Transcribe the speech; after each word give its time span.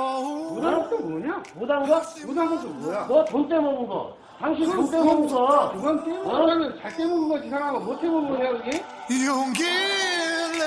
무당은 0.00 0.90
또 0.90 0.98
뭐냐? 0.98 1.42
무당가? 1.54 2.02
무당은 2.26 2.60
또 2.62 2.68
뭐야? 2.68 3.06
너 3.06 3.24
돈 3.24 3.48
떼먹은 3.48 3.86
거. 3.86 4.16
당신 4.38 4.70
돈 4.70 4.90
떼먹은 4.90 5.28
거. 5.28 5.72
그건 5.72 6.04
떼먹으면 6.04 6.78
잘 6.80 6.96
떼먹은 6.96 7.28
거지 7.28 7.48
사람아 7.48 7.78
못 7.78 8.00
떼먹은 8.00 8.28
거야 8.28 8.52
그게? 8.52 8.84
용기를 9.26 10.52
내 10.58 10.66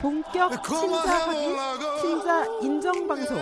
본격 0.00 0.62
친자 0.64 1.18
확인, 1.18 1.56
친자 2.00 2.44
인정 2.62 3.06
방송. 3.06 3.38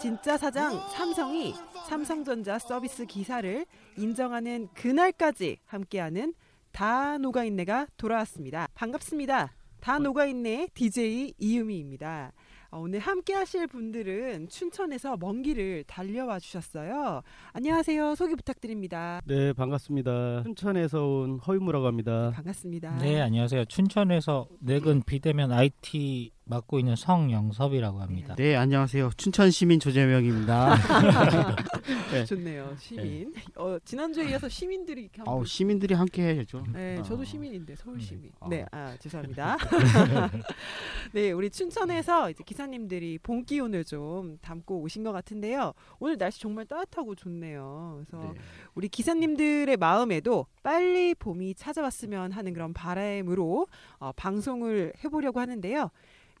진짜 0.00 0.36
사장 0.36 0.78
삼성이 0.90 1.54
삼성전자 1.88 2.58
서비스 2.58 3.06
기사를 3.06 3.64
인정하는 3.96 4.68
그날까지 4.74 5.58
함께하는 5.64 6.34
다 6.72 7.16
녹아인내가 7.18 7.86
돌아왔습니다. 7.96 8.68
반갑습니다. 8.74 9.52
다 9.80 9.98
녹아인내 9.98 10.68
DJ 10.74 11.34
이유미입니다. 11.38 12.32
어, 12.70 12.80
오늘 12.80 12.98
함께 12.98 13.32
하실 13.34 13.66
분들은 13.66 14.48
춘천에서 14.48 15.16
먼 15.18 15.42
길을 15.42 15.84
달려와 15.86 16.38
주셨어요. 16.40 17.22
안녕하세요. 17.52 18.14
소개 18.14 18.34
부탁드립니다. 18.34 19.20
네, 19.24 19.52
반갑습니다. 19.52 20.42
춘천에서 20.44 21.06
온 21.06 21.38
허유무라고 21.38 21.86
합니다. 21.86 22.32
반갑습니다. 22.34 22.96
네, 22.98 23.20
안녕하세요. 23.20 23.66
춘천에서 23.66 24.48
내근 24.60 25.02
비대면 25.02 25.52
IT 25.52 26.32
맡고 26.48 26.78
있는 26.78 26.94
성영섭이라고 26.94 28.00
합니다. 28.00 28.36
네, 28.36 28.54
안녕하세요. 28.54 29.10
춘천 29.16 29.50
시민 29.50 29.80
조재명입니다. 29.80 30.76
네. 32.12 32.24
좋네요. 32.24 32.76
시민. 32.78 33.34
어, 33.56 33.76
지난주에 33.84 34.30
이어서 34.30 34.48
시민들이 34.48 35.02
이렇게 35.02 35.22
아우, 35.26 35.44
시민들이 35.44 35.94
함께 35.94 36.22
해야죠. 36.22 36.64
네, 36.72 36.98
어. 36.98 37.02
저도 37.02 37.24
시민인데 37.24 37.74
서울 37.74 38.00
시민. 38.00 38.30
아. 38.38 38.48
네, 38.48 38.64
아 38.70 38.96
죄송합니다. 39.00 39.56
네, 41.12 41.32
우리 41.32 41.50
춘천에서 41.50 42.30
이제 42.30 42.44
기사님들이 42.44 43.18
봄 43.18 43.44
기운을 43.44 43.84
좀 43.84 44.38
담고 44.40 44.82
오신 44.82 45.02
것 45.02 45.10
같은데요. 45.10 45.72
오늘 45.98 46.16
날씨 46.16 46.40
정말 46.40 46.64
따뜻하고 46.66 47.16
좋네요. 47.16 48.04
그래서 48.08 48.32
네. 48.32 48.38
우리 48.76 48.88
기사님들의 48.88 49.76
마음에도 49.78 50.46
빨리 50.62 51.12
봄이 51.16 51.54
찾아왔으면 51.56 52.30
하는 52.30 52.52
그런 52.52 52.72
바람으로 52.72 53.66
어, 53.98 54.12
방송을 54.12 54.92
해보려고 55.02 55.40
하는데요. 55.40 55.90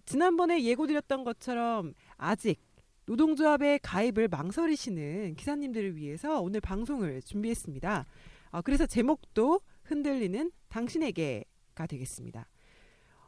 지난번에 0.06 0.62
예고드렸던 0.62 1.24
것처럼 1.24 1.92
아직 2.16 2.60
노동조합의 3.06 3.80
가입을 3.80 4.28
망설이시는 4.28 5.34
기사님들을 5.34 5.96
위해서 5.96 6.40
오늘 6.40 6.60
방송을 6.60 7.22
준비했습니다. 7.22 8.06
어, 8.52 8.62
그래서 8.62 8.86
제목도 8.86 9.60
흔들리는 9.84 10.50
당신에게가 10.68 11.86
되겠습니다. 11.88 12.48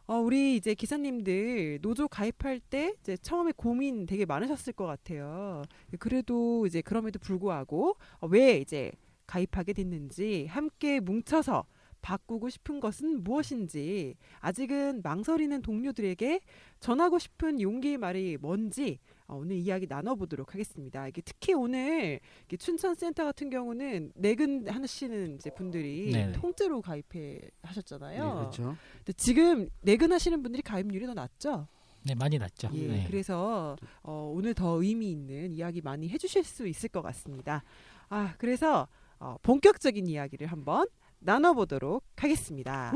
어, 0.06 0.14
우리 0.14 0.56
이제 0.56 0.74
기사님들 0.74 1.80
노조 1.82 2.08
가입할 2.08 2.60
때 2.60 2.94
이제 3.00 3.16
처음에 3.16 3.52
고민 3.56 4.06
되게 4.06 4.24
많으셨을 4.24 4.72
것 4.72 4.86
같아요. 4.86 5.62
그래도 5.98 6.64
이제 6.66 6.80
그럼에도 6.80 7.18
불구하고 7.18 7.96
어, 8.20 8.26
왜 8.28 8.58
이제 8.58 8.92
가입하게 9.26 9.72
됐는지 9.74 10.46
함께 10.46 11.00
뭉쳐서 11.00 11.66
바꾸고 12.02 12.48
싶은 12.48 12.80
것은 12.80 13.22
무엇인지 13.24 14.16
아직은 14.40 15.02
망설이는 15.02 15.62
동료들에게 15.62 16.40
전하고 16.80 17.18
싶은 17.18 17.60
용기의 17.60 17.98
말이 17.98 18.36
뭔지 18.40 18.98
어, 19.26 19.36
오늘 19.36 19.56
이야기 19.56 19.86
나눠보도록 19.86 20.54
하겠습니다. 20.54 21.06
이게 21.06 21.20
특히 21.20 21.52
오늘 21.52 22.20
춘천 22.58 22.94
센터 22.94 23.24
같은 23.24 23.50
경우는 23.50 24.12
내근 24.14 24.66
하시는 24.68 25.34
이제 25.34 25.50
분들이 25.50 26.12
네네. 26.12 26.32
통째로 26.32 26.80
가입해 26.80 27.40
하셨잖아요. 27.62 28.24
네, 28.24 28.34
그렇죠. 28.34 28.76
근데 28.98 29.12
지금 29.12 29.68
내근 29.82 30.12
하시는 30.12 30.42
분들이 30.42 30.62
가입률이 30.62 31.06
더 31.06 31.14
낮죠. 31.14 31.68
네, 32.04 32.14
많이 32.14 32.38
낮죠. 32.38 32.70
예, 32.72 32.86
네. 32.86 33.04
그래서 33.06 33.76
어, 34.02 34.32
오늘 34.34 34.54
더 34.54 34.82
의미 34.82 35.10
있는 35.10 35.52
이야기 35.52 35.82
많이 35.82 36.08
해주실 36.08 36.44
수 36.44 36.66
있을 36.66 36.88
것 36.88 37.02
같습니다. 37.02 37.62
아, 38.08 38.34
그래서 38.38 38.88
어, 39.18 39.36
본격적인 39.42 40.06
이야기를 40.06 40.46
한번 40.46 40.86
나눠보도록 41.20 42.04
하겠습니다. 42.16 42.92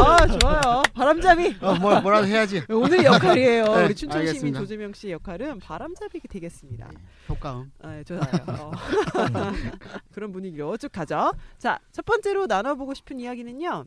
아, 0.00 0.26
좋아요. 0.38 0.82
바람잡이. 0.94 1.56
어, 1.60 1.74
뭐, 1.76 2.00
뭐라도 2.00 2.26
해야지. 2.26 2.62
오늘 2.70 3.04
역할이에요. 3.04 3.64
네, 3.64 3.84
우리 3.84 3.94
춘천 3.94 4.20
시민 4.20 4.28
알겠습니다. 4.28 4.58
조재명 4.60 4.92
씨 4.92 5.10
역할은 5.10 5.58
바람잡이가 5.60 6.28
되겠습니다. 6.28 6.88
네, 6.88 6.96
효과음. 7.28 7.70
아, 7.82 7.90
네, 7.90 8.04
좋아요. 8.04 8.22
어. 8.48 8.70
그런 10.12 10.32
분위기로 10.32 10.76
쭉 10.76 10.90
가죠. 10.90 11.32
자, 11.58 11.78
첫 11.92 12.04
번째로 12.04 12.46
나눠보고 12.46 12.94
싶은 12.94 13.20
이야기는요. 13.20 13.84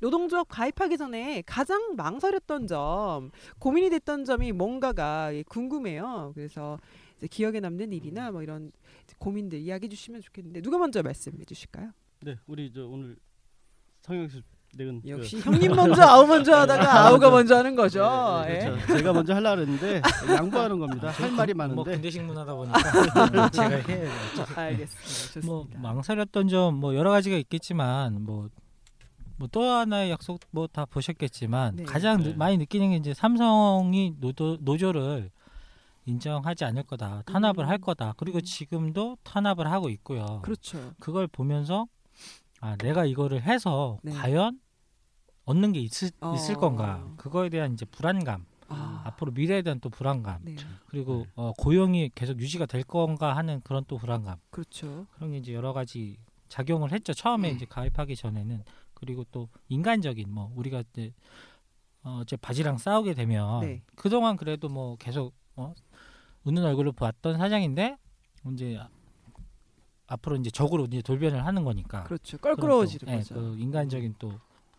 노동조합 0.00 0.48
가입하기 0.48 0.98
전에 0.98 1.42
가장 1.46 1.94
망설였던 1.96 2.66
점, 2.66 3.30
고민이 3.60 3.88
됐던 3.90 4.24
점이 4.24 4.50
뭔가가 4.50 5.32
예, 5.32 5.44
궁금해요. 5.44 6.32
그래서 6.34 6.76
기억에 7.28 7.60
남는 7.60 7.92
일이나 7.92 8.30
뭐 8.30 8.42
이런 8.42 8.72
고민들 9.18 9.58
이야기해 9.60 9.88
주시면 9.88 10.20
좋겠는데 10.22 10.60
누가 10.62 10.78
먼저 10.78 11.02
말씀해 11.02 11.44
주실까요? 11.44 11.90
네, 12.20 12.36
우리 12.46 12.72
저 12.72 12.86
오늘 12.86 13.16
성형수 14.02 14.42
내근 14.74 15.02
역시 15.06 15.38
형님 15.44 15.72
먼저 15.76 16.02
아우 16.02 16.26
먼저 16.26 16.54
하다가 16.54 17.06
아우가 17.08 17.30
먼저 17.30 17.56
하는 17.58 17.74
거죠. 17.76 18.42
네, 18.46 18.54
예. 18.54 18.70
그렇죠. 18.70 18.86
제가 18.96 19.12
먼저 19.12 19.34
하려고 19.34 19.60
했는데 19.60 20.00
양보하는 20.34 20.78
겁니다. 20.78 21.10
할 21.10 21.30
말이 21.32 21.52
뭐 21.52 21.66
많은데 21.68 21.92
군대 21.92 22.10
식문하다 22.10 22.54
보니까 22.54 23.50
제가 23.50 23.68
해야 23.68 24.10
알겠습니다. 24.56 25.02
좋습니다. 25.02 25.46
뭐 25.46 25.66
망설였던 25.76 26.48
점 26.48 26.74
뭐 26.80 26.94
여러 26.94 27.10
가지가 27.10 27.36
있겠지만 27.36 28.22
뭐 28.24 28.48
뭐 29.38 29.48
또 29.50 29.62
하나의 29.64 30.10
약속 30.10 30.38
뭐 30.52 30.66
다 30.68 30.84
보셨겠지만 30.86 31.76
네. 31.76 31.82
가장 31.84 32.22
느- 32.22 32.28
네. 32.28 32.34
많이 32.34 32.56
느끼는 32.58 32.90
게 32.90 32.96
이제 32.96 33.12
삼성이 33.12 34.14
노조, 34.20 34.56
노조를 34.60 35.30
인정하지 36.04 36.64
않을 36.64 36.82
거다 36.84 37.22
탄압을 37.26 37.64
음. 37.64 37.68
할 37.68 37.78
거다 37.78 38.14
그리고 38.16 38.38
음. 38.38 38.42
지금도 38.42 39.18
탄압을 39.22 39.70
하고 39.70 39.88
있고요 39.90 40.40
그렇죠. 40.42 40.92
그걸 40.98 41.26
보면서 41.26 41.86
아 42.60 42.76
내가 42.76 43.04
이거를 43.04 43.42
해서 43.42 43.98
네. 44.02 44.12
과연 44.12 44.60
얻는 45.44 45.72
게 45.72 45.80
있을, 45.80 46.10
어. 46.20 46.34
있을 46.34 46.54
건가 46.56 47.12
그거에 47.16 47.48
대한 47.48 47.72
이제 47.72 47.84
불안감 47.84 48.46
아, 48.68 49.02
앞으로 49.04 49.32
미래에 49.32 49.62
대한 49.62 49.80
또 49.80 49.90
불안감 49.90 50.40
네. 50.42 50.56
그리고 50.86 51.26
어, 51.34 51.52
고용이 51.58 52.10
계속 52.14 52.40
유지가 52.40 52.66
될 52.66 52.82
건가 52.84 53.36
하는 53.36 53.60
그런 53.62 53.84
또 53.86 53.98
불안감 53.98 54.38
그렇죠. 54.50 55.06
그런 55.12 55.32
게 55.32 55.38
이제 55.38 55.52
여러 55.52 55.72
가지 55.72 56.18
작용을 56.48 56.92
했죠 56.92 57.12
처음에 57.12 57.48
네. 57.48 57.54
이제 57.54 57.66
가입하기 57.68 58.16
전에는 58.16 58.62
그리고 58.94 59.24
또 59.32 59.48
인간적인 59.68 60.32
뭐 60.32 60.52
우리가 60.54 60.82
이제 60.92 61.12
어 62.04 62.20
이제 62.22 62.36
바지랑 62.36 62.78
싸우게 62.78 63.14
되면 63.14 63.60
네. 63.60 63.82
그동안 63.94 64.36
그래도 64.36 64.68
뭐 64.68 64.96
계속 64.96 65.34
어 65.56 65.74
웃는 66.44 66.64
얼굴로 66.64 66.92
봤던 66.92 67.38
사장인데 67.38 67.96
이제 68.52 68.76
아- 68.78 68.88
앞으로 70.06 70.36
이제 70.36 70.50
적으로 70.50 70.84
이제 70.86 71.00
돌변을 71.02 71.44
하는 71.44 71.64
거니까 71.64 72.04
그렇죠. 72.04 72.36
껄끄러워지는 72.38 73.12
예, 73.12 73.18
거죠. 73.18 73.34
그 73.34 73.56
인간적인 73.58 74.14
또 74.18 74.32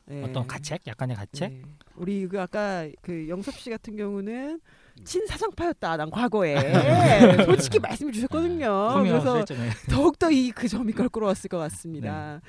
네. 0.05 0.21
어떤 0.23 0.45
가책 0.45 0.85
약간의 0.85 1.15
가책 1.15 1.51
네. 1.51 1.61
우리 1.95 2.27
그 2.27 2.39
아까 2.41 2.87
그 3.01 3.27
영섭 3.29 3.55
씨 3.55 3.69
같은 3.69 3.95
경우는 3.95 4.59
친사장파였다. 5.05 5.97
난 5.97 6.09
과거에 6.11 6.55
솔직히 7.45 7.79
말씀해 7.79 8.11
주셨거든요. 8.11 8.89
분명히 8.93 9.09
그래서 9.11 9.31
없었잖아요. 9.39 9.71
더욱 9.89 10.19
더이 10.19 10.51
그 10.51 10.67
점이 10.67 10.91
껄끄러웠을 10.91 11.47
것 11.47 11.57
같습니다. 11.57 12.41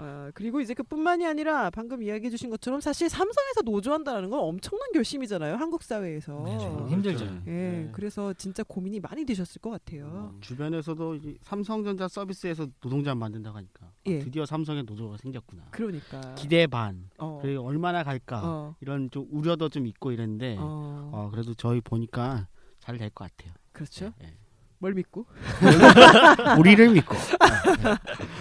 어, 0.00 0.30
그리고 0.32 0.60
이제 0.60 0.74
그뿐만이 0.74 1.26
아니라 1.26 1.70
방금 1.70 2.02
이야기해 2.02 2.30
주신 2.30 2.50
것처럼 2.50 2.80
사실 2.80 3.08
삼성에서 3.08 3.62
노조한다는 3.64 4.30
건 4.30 4.38
엄청난 4.40 4.92
결심이잖아요. 4.92 5.56
한국 5.56 5.82
사회에서. 5.82 6.40
네, 6.44 6.56
힘들죠. 6.90 7.24
예, 7.46 7.50
네. 7.50 7.88
그래서 7.92 8.32
진짜 8.34 8.62
고민이 8.62 9.00
많이 9.00 9.24
되셨을 9.24 9.60
것 9.60 9.70
같아요. 9.70 10.36
주변에서도 10.40 11.14
이제 11.16 11.36
삼성전자 11.42 12.06
서비스에서 12.06 12.68
노동자 12.80 13.14
만든다고 13.14 13.56
하니까 13.56 13.86
아, 13.86 13.92
예. 14.06 14.20
드디어 14.20 14.46
삼성에 14.46 14.82
노조가 14.82 15.16
생겼구나. 15.16 15.64
그러니까. 15.72 16.34
기대 16.36 16.66
반. 16.68 17.10
어. 17.18 17.40
그리고 17.42 17.64
얼마나 17.66 18.04
갈까 18.04 18.40
어. 18.44 18.76
이런 18.80 19.10
좀 19.10 19.26
우려도 19.32 19.68
좀 19.68 19.86
있고 19.88 20.12
이랬는데 20.12 20.56
어. 20.60 21.10
어, 21.12 21.30
그래도 21.32 21.54
저희 21.54 21.80
보니까 21.80 22.46
잘 22.78 22.96
될 22.98 23.10
것 23.10 23.30
같아요. 23.36 23.52
그렇죠. 23.72 24.12
예. 24.22 24.36
뭘 24.80 24.94
믿고? 24.94 25.26
우리를 26.58 26.88
믿고 26.90 27.16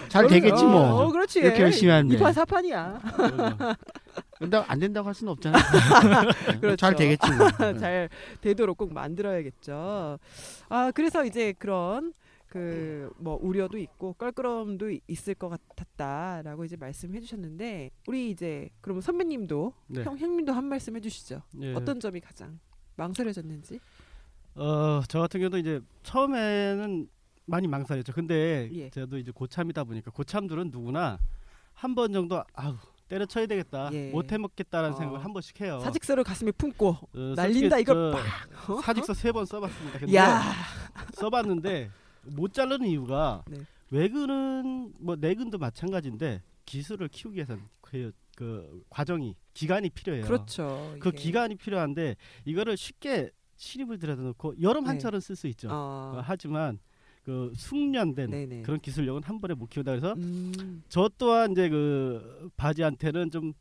잘 0.10 0.28
되겠지 0.28 0.64
뭐. 0.64 0.82
어, 0.82 1.06
어, 1.06 1.12
그렇지. 1.12 1.40
이렇게 1.40 1.64
열심히 1.64 1.92
하는데. 1.92 2.16
이판 2.16 2.32
사판이야. 2.34 3.00
근데 4.38 4.58
안 4.68 4.80
된다고 4.80 5.08
할 5.08 5.16
수는 5.16 5.32
없잖아요. 5.34 5.62
네, 6.52 6.60
그렇죠. 6.62 6.76
잘 6.76 6.96
되겠지 6.96 7.32
뭐. 7.34 7.50
잘 7.80 8.10
되도록 8.42 8.78
꼭 8.78 8.94
만들어야겠죠. 8.94 10.20
아 10.70 10.92
그래서 10.94 11.26
이제 11.26 11.54
그런 11.58 12.14
그뭐 12.50 13.40
우려도 13.42 13.78
있고 13.80 14.14
껄끄러움도 14.14 14.92
이- 14.92 15.02
있을 15.08 15.34
것 15.34 15.50
같았다라고 15.50 16.66
이제 16.66 16.78
말씀해 16.78 17.20
주셨는데 17.20 17.90
우리 18.08 18.30
이제 18.30 18.70
그럼 18.82 19.02
선배님도 19.02 19.74
네. 19.88 20.04
형 20.04 20.18
형님도 20.18 20.54
한 20.54 20.66
말씀 20.66 20.96
해 20.96 21.02
주시죠. 21.02 21.42
예. 21.62 21.74
어떤 21.74 22.00
점이 22.00 22.20
가장 22.22 22.60
망설여졌는지. 22.96 23.80
어, 24.58 25.02
저 25.08 25.20
같은 25.20 25.40
경우도 25.40 25.58
이제 25.58 25.80
처음에는 26.04 27.08
많이 27.46 27.68
망설였죠. 27.68 28.12
근데 28.14 28.70
예. 28.74 28.90
저도 28.90 29.18
이제 29.18 29.32
고참이다 29.32 29.84
보니까 29.84 30.12
고참들은 30.12 30.70
누구나 30.72 31.18
한 31.74 31.94
번 31.96 32.12
정도 32.12 32.44
아우 32.54 32.76
때려쳐야 33.08 33.46
되겠다, 33.46 33.90
예. 33.94 34.10
못 34.12 34.32
해 34.32 34.38
먹겠다라는 34.38 34.96
어. 34.96 34.98
생각을 34.98 35.24
한 35.24 35.32
번씩 35.32 35.62
해요. 35.62 35.80
사직서를 35.82 36.24
가슴에 36.24 36.52
품고 36.52 36.90
어, 36.90 37.34
날린다 37.36 37.78
이걸 37.80 38.14
저 38.66 38.74
어? 38.74 38.82
사직서 38.82 39.14
세 39.14 39.32
번 39.32 39.46
써봤습니다. 39.46 40.00
근데 40.00 40.16
야. 40.16 40.42
써봤는데 41.14 41.90
못 42.24 42.52
자르는 42.54 42.86
이유가 42.88 43.44
네. 43.48 43.60
외근은 43.92 44.94
뭐 45.00 45.16
내근도 45.16 45.58
마찬가지인데 45.58 46.42
기술을 46.66 47.08
키우기 47.08 47.36
위해서는 47.38 47.64
그, 47.80 48.12
그 48.36 48.84
과정이 48.90 49.36
기간이 49.54 49.90
필요해요. 49.92 50.26
그렇죠. 50.26 50.94
그 51.00 51.10
이게. 51.10 51.18
기간이 51.18 51.56
필요한데 51.56 52.18
이거를 52.44 52.76
쉽게 52.76 53.30
신입을 53.58 53.98
들여다 54.00 54.22
놓고 54.22 54.56
여름 54.62 54.84
네. 54.84 54.90
한철은 54.92 55.20
쓸 55.20 55.36
수 55.36 55.48
있죠. 55.48 55.68
어. 55.70 56.18
어, 56.18 56.22
하지만 56.24 56.80
그 57.24 57.52
숙련된 57.56 58.30
네네. 58.30 58.62
그런 58.62 58.80
기술력은 58.80 59.24
한 59.24 59.42
번에 59.42 59.54
못 59.54 59.70
키우다 59.70 59.92
그래서 59.92 60.14
음, 60.14 60.84
저 60.88 61.10
또한 61.18 61.52
이제 61.52 61.68
그 61.70 62.50
바지한테는 62.56 63.32
좀 63.32 63.54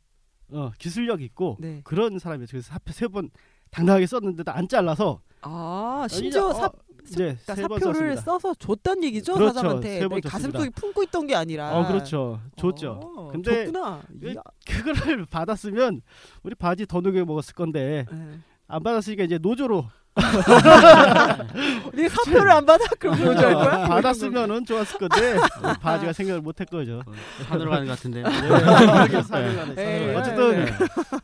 어, 0.49 0.71
기술력 0.79 1.21
있고 1.21 1.57
네. 1.59 1.81
그런 1.83 2.17
사람이에요. 2.19 2.47
그래서 2.49 2.69
사표 2.71 2.93
세 2.93 3.07
번 3.07 3.29
당당하게 3.69 4.05
썼는데도 4.07 4.49
안 4.53 4.65
잘라서 4.69 5.19
아 5.41 6.07
심지어 6.09 6.49
이제, 6.51 6.59
사, 6.59 6.65
어, 6.67 6.71
이제 7.03 7.15
그러니까 7.45 7.55
세번 7.55 7.79
사표를. 7.79 8.17
써서 8.17 8.53
줬단 8.53 9.03
얘기죠 9.03 9.33
그렇죠. 9.33 9.53
사장한테 9.55 10.07
내 10.07 10.21
가슴. 10.21 10.51
속에 10.51 10.69
품고 10.69 11.03
있던 11.03 11.27
게 11.27 11.35
아니라. 11.35 11.77
어 11.77 11.85
그렇죠. 11.85 12.39
줬죠. 12.55 13.01
어, 13.03 13.27
근데 13.29 13.65
줬구나. 13.65 14.01
그-. 14.21 14.35
그거를 14.65 15.25
받았으면 15.29 16.01
우리 16.43 16.55
바지 16.55 16.85
더 16.85 17.01
녹여 17.01 17.25
먹었을 17.25 17.53
건데 17.55 18.05
예. 18.09 18.39
안 18.67 18.83
받았으니까 18.83 19.23
이제 19.23 19.37
노조로 19.37 19.85
네 21.93 22.09
사표를 22.09 22.49
안 22.51 22.65
받아 22.65 22.83
그럼 22.97 23.19
뭐할 23.19 23.53
거야? 23.53 23.87
받았으면은 23.87 24.65
좋았을 24.65 24.97
건데 24.97 25.37
바지가 25.79 26.11
생각을 26.13 26.41
못할 26.41 26.65
거죠. 26.65 27.01
산으로 27.47 27.69
가는 27.69 27.85
것 27.85 27.91
같은데. 27.93 28.23
그렇게 28.23 29.21
산으로 29.21 29.21
가네, 29.21 29.23
산으로 29.23 29.51
예, 29.51 29.55
가네. 29.55 30.07
예, 30.09 30.15
어쨌든 30.15 30.59
예. 30.59 30.65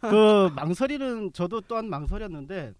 그 0.09 0.51
망설이는 0.55 1.33
저도 1.33 1.61
또한 1.61 1.89
망설였는데 1.89 2.73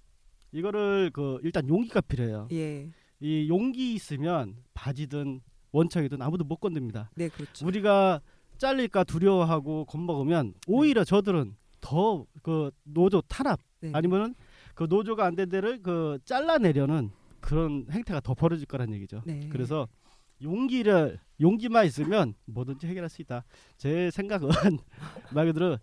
이거를 0.51 1.10
그 1.13 1.39
일단 1.42 1.68
용기가 1.68 2.00
필요해요. 2.01 2.48
예, 2.51 2.89
이 3.19 3.50
용기 3.50 3.95
있으면 3.95 4.56
바지든 4.75 5.42
원청이든 5.71 6.21
아무도 6.21 6.44
못 6.44 6.57
건듭니다. 6.57 7.10
네 7.15 7.27
그렇죠. 7.30 7.65
우리가 7.65 8.21
잘릴까 8.60 9.04
두려워하고 9.06 9.86
겁먹으면 9.86 10.54
오히려 10.68 11.04
저들은 11.04 11.56
더 11.81 12.25
그 12.44 12.69
노조 12.83 13.21
탄압 13.21 13.60
네. 13.80 13.89
아니면은 13.94 14.36
그 14.74 14.86
노조가 14.90 15.25
안 15.25 15.36
된 15.36 15.50
데를 15.50 15.81
그 15.81 16.18
잘라내려는 16.25 17.12
그런 17.40 17.86
행태가 17.92 18.22
더 18.22 18.34
벌어질 18.34 18.66
거란 18.66 18.94
얘기죠. 18.94 19.22
네. 19.25 19.50
그래서 19.52 19.88
용기를 20.42 21.20
용기만 21.42 21.86
있으면 21.86 22.34
뭐든지 22.46 22.88
해결할 22.88 23.10
수 23.10 23.22
있다. 23.22 23.44
제 23.78 24.10
생각은 24.12 24.50
말 25.34 25.46
그대로 25.48 25.78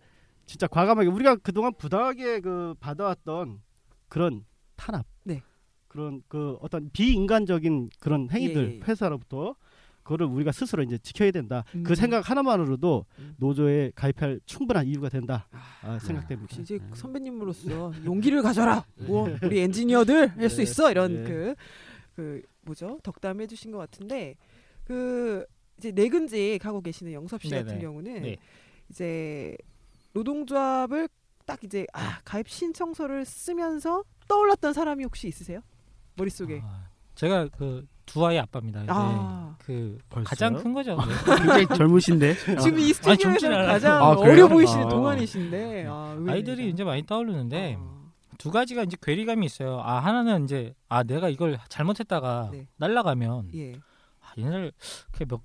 진짜 0.45 0.67
과감하게 0.67 1.09
우리가 1.09 1.35
그동안 1.37 1.73
부당하게 1.77 2.41
그 2.41 2.73
받아왔던 2.79 3.61
그런 4.09 4.43
탄압, 4.75 5.05
네. 5.23 5.41
그런 5.87 6.21
그 6.27 6.57
어떤 6.61 6.89
비인간적인 6.91 7.89
그런 7.99 8.29
행위들 8.31 8.71
예, 8.71 8.75
예. 8.77 8.79
회사로부터 8.87 9.55
그거를 10.03 10.27
우리가 10.27 10.51
스스로 10.51 10.83
이제 10.83 10.97
지켜야 10.97 11.31
된다. 11.31 11.63
음. 11.75 11.83
그 11.83 11.95
생각 11.95 12.29
하나만으로도 12.29 13.05
음. 13.19 13.35
노조에 13.37 13.91
가입할 13.95 14.39
충분한 14.45 14.87
이유가 14.87 15.09
된다. 15.09 15.47
아, 15.81 15.99
생각됩니다. 15.99 16.43
역시 16.43 16.61
이제 16.61 16.79
선배님으로서 16.93 17.93
용기를 18.05 18.41
가져라. 18.41 18.85
뭐 18.99 19.29
우리 19.43 19.59
엔지니어들 19.59 20.37
할수 20.37 20.57
네. 20.57 20.63
있어 20.63 20.91
이런 20.91 21.23
네. 21.23 21.55
그그 22.15 22.41
뭐죠 22.61 22.99
덕담해 23.03 23.47
주신 23.47 23.71
것 23.71 23.77
같은데 23.77 24.35
그 24.83 25.45
이제 25.77 25.91
내근직 25.91 26.63
하고 26.65 26.81
계시는 26.81 27.13
영섭 27.13 27.41
씨 27.41 27.49
네네. 27.49 27.63
같은 27.63 27.79
경우는 27.79 28.21
네. 28.21 28.37
이제 28.89 29.55
노동조합을 30.13 31.09
딱 31.45 31.63
이제 31.63 31.87
아 31.93 32.19
가입 32.23 32.49
신청서를 32.49 33.25
쓰면서 33.25 34.03
떠올랐던 34.27 34.73
사람이 34.73 35.03
혹시 35.03 35.27
있으세요? 35.27 35.61
머릿속에 36.15 36.61
아, 36.63 36.89
제가 37.15 37.47
그 37.49 37.85
두 38.05 38.25
아이 38.25 38.37
아빠입니다. 38.37 38.83
아. 38.87 39.55
그 39.59 39.97
벌써요? 40.09 40.25
가장 40.27 40.53
큰 40.55 40.73
거죠. 40.73 40.95
네. 40.97 41.35
굉장히 41.37 41.67
젊으신데. 41.67 42.35
지금 42.61 42.79
이 42.79 42.83
아니, 42.83 42.93
스튜디오에서. 42.93 43.49
가장 43.49 43.97
아? 44.01 44.09
어려 44.09 44.47
보이시는 44.47 44.85
아. 44.85 44.89
동안이신데 44.89 45.85
아. 45.87 46.17
아이들이 46.27 46.69
이제 46.69 46.83
많이 46.83 47.05
떠오르는데 47.05 47.77
아, 47.79 48.01
두 48.37 48.51
가지가 48.51 48.83
이제 48.83 48.97
괴리감이 49.01 49.45
있어요. 49.45 49.79
아 49.83 49.99
하나는 49.99 50.45
이제 50.45 50.73
아 50.89 51.03
내가 51.03 51.29
이걸 51.29 51.59
잘못했다가 51.69 52.49
네. 52.51 52.67
날라가면 52.77 53.51
예 53.55 53.73
아, 54.19 54.33
얘네를 54.37 54.71
그몇 55.11 55.41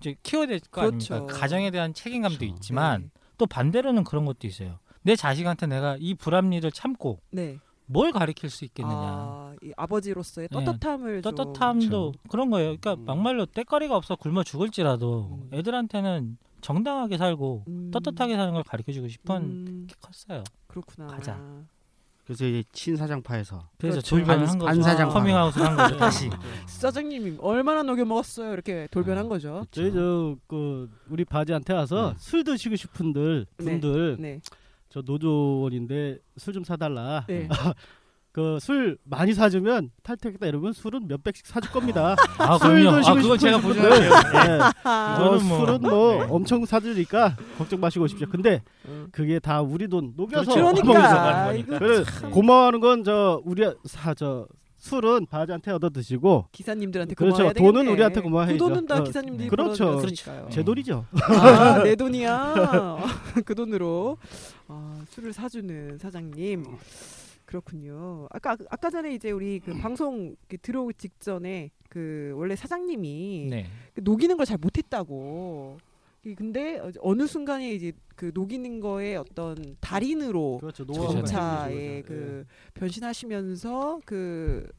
이제 0.00 0.16
키워야 0.22 0.46
될 0.46 0.60
거 0.70 0.80
그렇죠. 0.82 1.14
아닙니까? 1.14 1.38
가정에 1.38 1.70
대한 1.70 1.92
책임감도 1.94 2.38
그렇죠. 2.38 2.54
있지만 2.54 3.02
네. 3.02 3.08
또 3.38 3.46
반대로는 3.46 4.04
그런 4.04 4.24
것도 4.24 4.46
있어요. 4.46 4.78
내 5.02 5.14
자식한테 5.16 5.66
내가 5.66 5.96
이 6.00 6.14
불합리를 6.14 6.70
참고 6.72 7.20
네. 7.30 7.58
뭘 7.92 8.10
가르칠 8.12 8.48
수 8.50 8.64
있겠느냐. 8.64 8.94
아, 8.96 9.54
이 9.62 9.72
아버지로서의 9.76 10.48
네. 10.50 10.64
떳떳함을 10.64 11.22
좀- 11.22 11.34
떳떳함도 11.34 12.12
그런 12.30 12.50
거예요. 12.50 12.76
그러니까 12.78 12.94
음. 12.94 13.04
막말로 13.04 13.46
땟거리가 13.46 13.96
없어 13.96 14.16
굶어 14.16 14.42
죽을지라도 14.42 15.40
음. 15.42 15.50
애들한테는 15.52 16.38
정당하게 16.60 17.18
살고 17.18 17.64
음. 17.68 17.90
떳떳하게 17.92 18.36
사는 18.36 18.52
걸 18.54 18.62
가르쳐주고 18.62 19.08
싶은 19.08 19.36
음, 19.36 19.86
게 19.88 19.94
컸어요. 20.00 20.42
그렇구나. 20.68 21.06
가자. 21.08 21.38
그래서 22.24 22.46
이제 22.46 22.62
친사장파에서 22.72 23.68
그래서 23.78 23.94
그렇죠. 23.96 24.10
돌변을 24.10 24.42
한 24.42 24.46
반- 24.46 24.58
거죠. 24.60 24.66
반사장 24.66 25.08
커밍아웃을 25.10 25.60
한 25.66 25.76
거죠. 25.76 25.96
다시. 25.96 26.30
사장님이 26.68 27.38
얼마나 27.40 27.82
녹여 27.82 28.04
먹었어요? 28.04 28.52
이렇게 28.52 28.86
돌변한 28.92 29.28
거죠. 29.28 29.66
저희 29.72 29.92
저그 29.92 30.88
우리 31.10 31.24
바지한테 31.24 31.72
와서 31.72 32.10
네. 32.12 32.14
술 32.18 32.44
드시고 32.44 32.76
싶은들 32.76 33.46
분들 33.56 34.16
네. 34.20 34.40
저 34.92 35.00
노조원인데 35.04 36.18
술 36.36 36.52
좀 36.52 36.64
사달라. 36.64 37.24
네. 37.26 37.48
그 38.32 38.58
술 38.60 38.96
많이 39.04 39.34
사주면 39.34 39.90
탈퇴했다 40.02 40.46
이러면 40.46 40.72
술은 40.72 41.06
몇 41.06 41.22
백씩 41.22 41.46
사줄 41.46 41.70
겁니다. 41.70 42.16
아술 42.38 42.80
그럼요. 42.80 43.06
아 43.06 43.14
그거 43.14 43.36
제가 43.36 43.58
보증할게요. 43.60 44.10
네. 44.10 44.58
아, 44.84 45.18
뭐 45.18 45.38
술은 45.38 45.80
뭐 45.82 46.12
네. 46.14 46.26
엄청 46.30 46.64
사주니까 46.64 47.36
걱정 47.58 47.78
마시고 47.80 48.06
오십시오. 48.06 48.26
근데 48.30 48.62
음. 48.86 49.08
그게 49.12 49.38
다 49.38 49.60
우리 49.60 49.86
돈 49.86 50.14
녹여서 50.16 50.44
그렇죠. 50.50 50.62
먹는 50.62 50.82
그러니까 50.82 51.20
가는 51.20 51.58
이거 51.58 51.78
그래 51.78 52.04
참 52.04 52.30
고마워하는 52.30 52.80
건 52.80 53.04
저 53.04 53.42
우리 53.44 53.70
사저 53.84 54.46
술은 54.86 55.26
바지한테 55.26 55.70
얻어 55.70 55.90
드시고 55.90 56.46
기사님들한테 56.50 57.14
그렇죠. 57.14 57.36
고마워야 57.36 57.52
돈은 57.52 57.72
되겠네. 57.72 57.92
우리한테 57.92 58.20
고마워야죠. 58.20 58.52
그 58.52 58.58
돈은 58.58 58.86
다 58.86 58.96
어, 58.98 59.04
기사님들이 59.04 59.48
그렇죠. 59.48 60.02
제 60.50 60.64
돈이죠. 60.64 61.06
아, 61.22 61.82
내 61.84 61.94
돈이야. 61.94 62.98
그 63.46 63.54
돈으로 63.54 64.18
아, 64.66 65.00
술을 65.10 65.32
사주는 65.32 65.98
사장님. 65.98 66.64
그렇군요. 67.44 68.26
아까 68.32 68.56
아까 68.70 68.90
전에 68.90 69.14
이제 69.14 69.30
우리 69.30 69.60
그 69.60 69.72
방송 69.78 70.34
이렇게 70.40 70.56
들어오기 70.56 70.94
직전에 70.94 71.70
그 71.88 72.32
원래 72.34 72.56
사장님이 72.56 73.46
네. 73.50 73.66
그 73.94 74.00
녹이는 74.02 74.36
걸 74.36 74.46
잘 74.46 74.58
못했다고. 74.60 75.78
이 76.24 76.34
근데 76.34 76.78
어- 76.78 76.92
어느 77.00 77.26
순간에 77.26 77.72
이제 77.72 77.92
그 78.14 78.30
녹이는 78.32 78.80
거에 78.80 79.16
어떤 79.16 79.76
달인으로 79.80 80.58
그렇죠. 80.58 80.84
자동차에 80.86 82.02
그 82.02 82.44
변신하시면서 82.74 84.00
그 84.04 84.70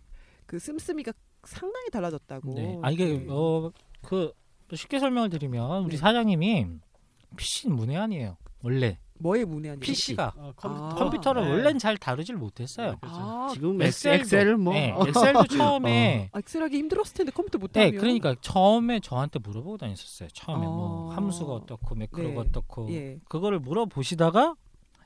그 0.46 0.60
씀씀이가 0.60 1.14
상당히 1.44 1.90
달라졌다고. 1.90 2.54
네. 2.54 2.80
아 2.82 2.92
이게 2.92 3.06
네. 3.18 3.26
어그 3.30 4.34
쉽게 4.74 5.00
설명을 5.00 5.30
드리면 5.30 5.84
우리 5.84 5.92
네. 5.92 5.98
사장님이 5.98 6.68
PC는 7.36 7.76
문외한이에요. 7.76 8.38
원래 8.62 9.00
뭐의 9.20 9.46
문외한이? 9.46 9.80
PC가 9.80 10.34
어, 10.36 10.54
컴퓨터. 10.56 10.86
아. 10.86 10.96
컴퓨터를 10.96 11.44
네. 11.44 11.50
원래는 11.52 11.80
잘 11.80 11.98
다루질 11.98 12.36
못했어요. 12.36 12.98
그렇죠. 13.00 13.18
아, 13.20 13.48
지금 13.54 13.78
엑셀도- 13.78 14.14
엑셀 14.20 14.58
뭐 14.58 14.74
네, 14.74 14.94
엑셀도 15.08 15.46
처음에 15.46 16.30
아, 16.34 16.40
엑셀하기 16.40 16.76
힘들었을 16.78 17.14
텐데 17.14 17.32
컴퓨터 17.32 17.58
네, 17.58 17.62
못하면. 17.62 17.96
그러니까 18.02 18.36
처음에 18.42 19.00
저한테 19.00 19.40
물어보고 19.40 19.78
다녔었어요. 19.78 20.30
처음에 20.34 20.66
뭐 20.66 21.12
아. 21.12 21.16
함수가 21.16 21.52
어떻고 21.54 21.96
매크로가 21.96 22.34
네. 22.44 22.50
어떻고 22.50 22.92
예. 22.92 23.20
그거를 23.30 23.60
물어보시다가 23.60 24.56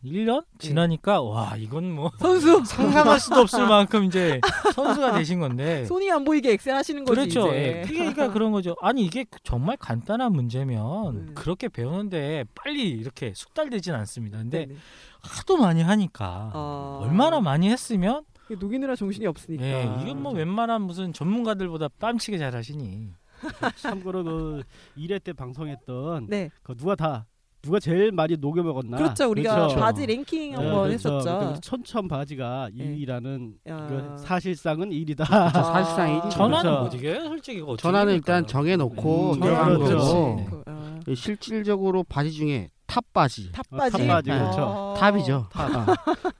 1년 0.04 0.44
지나니까 0.60 1.22
와 1.22 1.56
이건 1.58 1.92
뭐 1.92 2.12
선수 2.20 2.64
상상할 2.64 3.20
수도 3.20 3.42
없을 3.42 3.68
만큼 3.68 4.04
이제 4.04 4.40
선수가 4.74 5.14
되신 5.14 5.40
건데 5.40 5.86
손이 5.86 6.12
안 6.12 6.24
보이게 6.24 6.54
엑셀 6.54 6.74
하시는 6.76 7.04
거지 7.04 7.20
그렇죠. 7.20 7.48
이제. 7.48 7.84
예. 7.84 7.88
그러니까 7.88 8.32
그런 8.32 8.52
거죠. 8.52 8.76
아니 8.82 9.06
이게 9.06 9.26
정말 9.44 9.78
간단한 9.78 10.32
문제면 10.32 11.26
네. 11.28 11.34
그렇게 11.34 11.68
배우는데 11.68 12.46
빨리 12.56 12.90
이렇게 12.90 13.34
숙달되진 13.36 13.94
않습니다. 13.94 14.38
근데 14.38 14.66
네네. 14.68 14.80
하도 15.22 15.58
많이 15.58 15.82
하니까 15.82 16.52
아. 16.54 17.00
얼마나 17.02 17.40
많이 17.42 17.70
했으면 17.70 18.24
녹이느라 18.50 18.96
정신이 18.96 19.28
없으니까. 19.28 19.66
예, 19.66 19.84
이건 20.02 20.22
뭐 20.22 20.32
웬만한 20.32 20.82
무슨 20.82 21.12
전문가들보다 21.12 21.90
뺨치게 22.00 22.38
잘하시니. 22.38 23.12
참고로 23.78 24.24
그 24.24 24.64
1회 24.98 25.24
때 25.24 25.34
방송했던 25.34 26.28
네. 26.28 26.50
그 26.64 26.76
누가 26.76 26.96
다 26.96 27.26
누가 27.68 27.82
제일 27.82 28.14
많이 28.14 28.38
녹여 28.38 28.64
먹었나? 28.64 28.96
그렇죠. 28.96 29.30
우리가 29.30 29.54
그렇죠. 29.56 29.76
바지 29.76 30.06
랭킹 30.06 30.52
네, 30.52 30.56
한번 30.56 30.88
그렇죠. 30.88 30.94
했었죠. 30.94 31.60
천천 31.62 32.08
바지가 32.08 32.70
네. 32.74 32.96
2위라는 32.96 33.56
야. 33.68 33.88
그 33.90 34.18
사실상은 34.24 34.90
1위다. 34.90 35.26
사실상 35.28 36.12
일이죠. 36.12 36.30
전화는 36.30 36.72
그렇죠. 36.72 36.84
못 36.84 36.94
이겨요, 36.94 37.28
솔직히. 37.28 37.64
전화는? 37.78 38.14
일단 38.14 38.48
정해놓고 38.48 39.34
음, 39.34 39.40
들어간 39.42 39.78
그렇죠. 39.80 39.98
거고 39.98 40.36
네. 40.38 40.48
그, 40.50 40.64
아, 40.66 41.00
실질적으로 41.14 42.04
바지 42.04 42.32
중에 42.32 42.70
탑 42.88 43.04
바지 43.14 43.52
탑 43.52 43.66
어, 43.70 43.78
바지. 43.78 43.98
탑 43.98 44.08
바지, 44.08 44.30
네. 44.30 44.38
그렇죠. 44.38 44.62
어. 44.64 44.96
탑이죠. 44.98 45.50
어, 45.54 45.86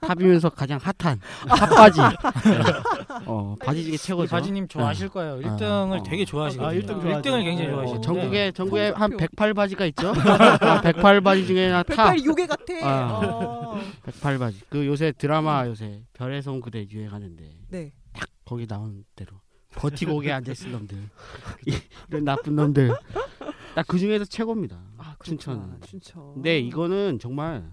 탑이면서 0.06 0.48
가장 0.50 0.80
핫한 0.82 1.20
탑 1.48 1.68
바지. 1.70 2.00
어 3.26 3.54
바지 3.64 3.84
중에 3.84 3.96
최고죠. 3.96 4.30
바지님 4.30 4.66
좋아하실 4.68 5.10
거예요. 5.10 5.38
1등을 5.40 6.00
어. 6.00 6.02
되게 6.02 6.24
좋아하시거든요. 6.24 6.68
아, 6.68 6.72
일등 6.72 7.00
좋아하죠. 7.00 7.30
1등을 7.30 7.44
굉장히 7.44 7.68
어, 7.68 7.72
좋아하시는데. 7.74 7.98
어, 7.98 8.00
전국에 8.00 8.52
전국에 8.52 8.88
한 8.88 9.10
성적표. 9.10 9.16
108 9.18 9.54
바지가 9.54 9.84
있죠. 9.86 10.12
아, 10.60 10.80
108 10.80 11.20
바지 11.20 11.46
중에 11.46 11.70
탑. 11.70 11.86
백팔 11.86 12.24
요괴 12.24 12.46
같아. 12.46 12.72
아. 12.82 13.20
어. 13.24 13.80
108 14.04 14.38
바지. 14.38 14.60
그 14.70 14.86
요새 14.86 15.12
드라마 15.12 15.66
요새 15.66 16.02
별에서 16.14 16.42
온 16.42 16.60
그대 16.60 16.86
유행하는데 16.90 17.44
네. 17.68 17.92
거기 18.44 18.66
나온 18.66 19.04
대로 19.14 19.32
버티고게 19.72 20.32
앉아있을 20.32 20.72
놈들 20.72 20.96
이런 22.08 22.24
나쁜 22.24 22.56
놈들 22.56 22.88
딱 23.74 23.86
그 23.86 23.98
중에서 23.98 24.24
최고입니다. 24.24 24.80
아, 25.18 25.24
춘천. 25.24 25.80
춘천. 25.82 26.34
근데 26.34 26.58
이거는 26.60 27.18
정말 27.18 27.72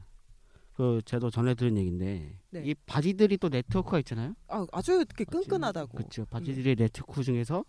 그 0.75 1.01
제도 1.05 1.29
들은 1.29 1.77
얘기인데 1.77 2.37
네. 2.49 2.63
이 2.65 2.73
바지들이 2.85 3.37
또 3.37 3.47
네트워크가 3.47 3.97
있잖아요. 3.99 4.35
아, 4.49 4.65
아주 4.73 4.93
이렇게 4.93 5.23
끈끈하다고. 5.23 5.97
그렇죠. 5.97 6.25
바지들의 6.25 6.75
네트워크 6.75 7.23
중에서 7.23 7.63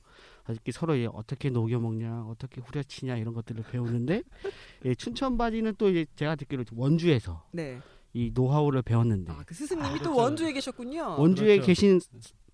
이렇게 0.49 0.73
서로 0.73 0.95
어떻게 1.13 1.51
녹여 1.51 1.79
먹냐, 1.79 2.25
어떻게 2.27 2.61
후려치냐 2.61 3.17
이런 3.17 3.33
것들을 3.33 3.63
배우는데 3.71 4.23
예, 4.87 4.95
춘천 4.97 5.39
바지는 5.39 5.77
또 5.79 5.89
이제 5.89 6.05
제가 6.17 6.35
듣기로 6.35 6.65
원주에서 6.73 7.47
네. 7.53 7.79
이 8.13 8.33
노하우를 8.35 8.83
배웠는데 8.83 9.31
아, 9.33 9.45
그 9.47 9.55
스승님이 9.55 9.99
또 9.99 10.11
그렇죠. 10.11 10.17
원주에 10.17 10.53
계셨군요. 10.53 11.17
원주에 11.21 11.59
그렇죠. 11.59 11.67
계신 11.67 12.01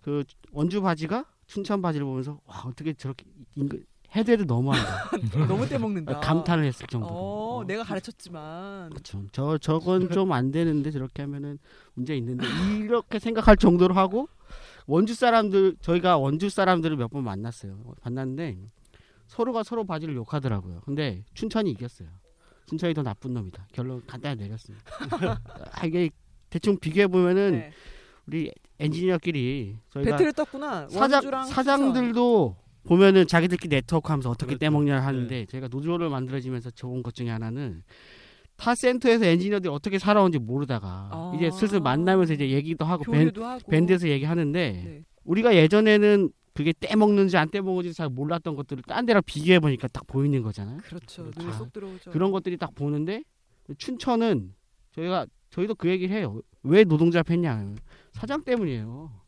그 0.02 0.25
원주 0.50 0.83
바지가 0.83 1.25
춘천 1.47 1.81
바지를 1.81 2.05
보면서 2.05 2.41
와 2.45 2.64
어떻게 2.67 2.93
저렇게 2.93 3.25
인근 3.55 3.85
해대도 4.14 4.45
너무한다 4.45 5.11
너무 5.49 5.66
떼먹는다. 5.66 6.21
감탄을 6.21 6.64
했을 6.64 6.87
정도로. 6.87 7.14
어, 7.14 7.59
어. 7.61 7.64
내가 7.64 7.83
가르쳤지만. 7.85 8.90
그렇죠. 8.90 9.25
저 9.33 9.57
저건 9.59 10.11
좀 10.11 10.33
안 10.33 10.50
되는데 10.50 10.90
저렇게 10.90 11.23
하면은 11.23 11.59
문제 11.95 12.14
있는데 12.16 12.47
이렇게 12.78 13.19
생각할 13.19 13.57
정도로 13.57 13.95
하고 13.95 14.28
원주 14.87 15.14
사람들 15.14 15.76
저희가 15.81 16.19
원주 16.19 16.50
사람들을 16.50 16.97
몇 16.97 17.09
번 17.11 17.25
만났어요. 17.25 17.78
만났는데 18.04 18.59
서로가 19.28 19.62
서로 19.62 19.85
바지를 19.85 20.14
욕하더라고요. 20.14 20.81
근데 20.85 21.25
춘천이 21.35 21.71
이겼어요. 21.71 22.09
춘천이 22.66 22.92
더 22.95 23.02
나쁜 23.02 23.33
놈이다. 23.35 23.66
결론 23.73 24.02
간단히 24.07 24.42
내렸습니다. 24.42 24.85
아, 25.73 25.87
이게 25.87 26.11
대충 26.50 26.78
비교해 26.78 27.07
보면은 27.07 27.52
네. 27.52 27.73
우리 28.26 28.52
엔지니어끼리 28.78 29.78
저희가 29.90 30.11
battle을 30.12 30.32
떴구나. 30.35 30.87
사장 30.88 31.47
사장들도 31.47 32.57
보면은 32.84 33.26
자기들끼리 33.26 33.68
네트워크 33.76 34.08
하면서 34.08 34.30
어떻게 34.30 34.56
그렇죠. 34.56 34.60
떼먹냐 34.60 34.96
네. 34.96 35.00
하는데 35.04 35.46
저희가 35.46 35.68
노조를 35.68 36.10
만들어지면서 36.10 36.70
좋은 36.70 37.02
것 37.02 37.14
중에 37.14 37.30
하나는 37.30 37.82
타 38.56 38.74
센터에서 38.74 39.24
엔지니어들이 39.24 39.72
어떻게 39.72 39.98
살아오는지 39.98 40.38
모르다가 40.38 41.08
아. 41.12 41.32
이제 41.36 41.50
슬슬 41.50 41.80
만나면서 41.80 42.34
이제 42.34 42.50
얘기도 42.50 42.84
하고 42.84 43.10
밴, 43.10 43.32
하고. 43.36 43.70
밴드에서 43.70 44.08
얘기하는데 44.08 44.82
네. 44.84 45.04
우리가 45.24 45.54
예전에는 45.54 46.30
그게 46.54 46.72
떼먹는지 46.78 47.36
안 47.36 47.50
떼먹는지 47.50 47.94
잘 47.94 48.08
몰랐던 48.08 48.56
것들을 48.56 48.82
딴 48.86 49.06
데랑 49.06 49.22
비교해 49.24 49.58
보니까 49.58 49.88
딱 49.88 50.06
보이는 50.06 50.42
거잖아요. 50.42 50.78
그렇죠. 50.78 51.30
그렇죠. 51.70 52.10
그런 52.10 52.30
것들이 52.30 52.56
딱 52.58 52.74
보는데 52.74 53.22
춘천은 53.78 54.54
저희가 54.94 55.26
저희도 55.50 55.74
그 55.76 55.88
얘기를 55.88 56.14
해요. 56.14 56.40
왜 56.62 56.84
노동자 56.84 57.22
팼냐? 57.22 57.74
사장 58.12 58.42
때문이에요. 58.42 59.22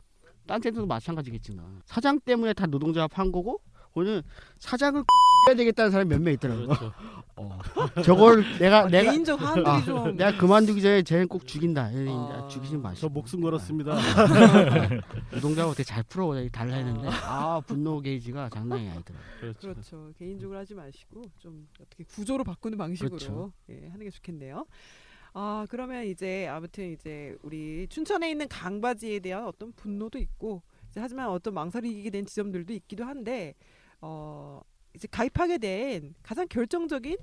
딴 0.47 0.61
데도 0.61 0.87
마찬가지겠지만 0.87 1.83
사장 1.85 2.21
때문에 2.21 2.53
다 2.53 2.67
노동자 2.67 3.07
판 3.09 3.33
거고 3.33 3.61
오늘 3.95 4.23
사장을 4.59 5.01
꼭 5.01 5.07
해야 5.49 5.55
되겠다는 5.57 5.91
사람이 5.91 6.09
몇 6.09 6.21
명 6.23 6.33
있더라고요. 6.35 6.67
그렇죠. 6.69 6.93
어. 7.37 7.59
저걸 8.03 8.59
내가 8.59 8.81
아, 8.85 8.87
내가 8.89 9.11
개인적 9.11 9.41
한들이 9.41 9.67
아, 9.67 9.85
좀. 9.85 10.17
내가 10.17 10.37
그만두기 10.39 10.81
전에 10.81 11.03
쟤는 11.03 11.29
꼭 11.29 11.47
죽인다. 11.47 11.91
아. 11.93 12.49
죽이지 12.49 12.77
마시고. 12.79 13.09
저 13.09 13.13
목숨 13.13 13.41
걸었습니다. 13.43 13.95
노동자가 15.33 15.69
어떻게 15.69 15.83
잘 15.85 16.03
풀어 16.05 16.35
달라 16.51 16.77
했는데 16.77 17.09
아 17.11 17.61
분노 17.67 18.01
게이지가 18.01 18.49
장난이 18.51 18.89
아니더라고요. 18.89 19.29
그렇죠. 19.41 19.69
그렇죠. 19.69 20.13
개인적으로 20.19 20.59
하지 20.59 20.75
마시고 20.75 21.23
좀 21.39 21.69
어떻게 21.81 22.05
구조로 22.05 22.45
바꾸는 22.45 22.79
방식으로 22.79 23.11
그렇죠. 23.11 23.53
예, 23.69 23.89
하는 23.91 24.01
게 24.05 24.11
좋겠네요. 24.11 24.65
아 25.35 25.67
그러면 25.69 26.05
이제 26.07 26.47
아무튼 26.47 26.93
이제 26.93 27.37
우리 27.43 27.88
춘천에 27.88 28.31
있는 28.31 28.47
강바지에 28.47 29.19
대한 29.19 29.45
어떤 29.47 29.73
분노도 29.73 30.19
있고 30.19 30.62
하지만 30.95 31.29
어떤 31.29 31.55
망설이게 31.55 32.09
된 32.11 32.25
지점들도 32.25 32.73
있기도 32.75 33.05
한데 33.05 33.55
어 34.00 34.61
이제 34.95 35.09
가입하게 35.11 35.59
된 35.59 36.14
가장 36.23 36.47
결정적인 36.47 37.17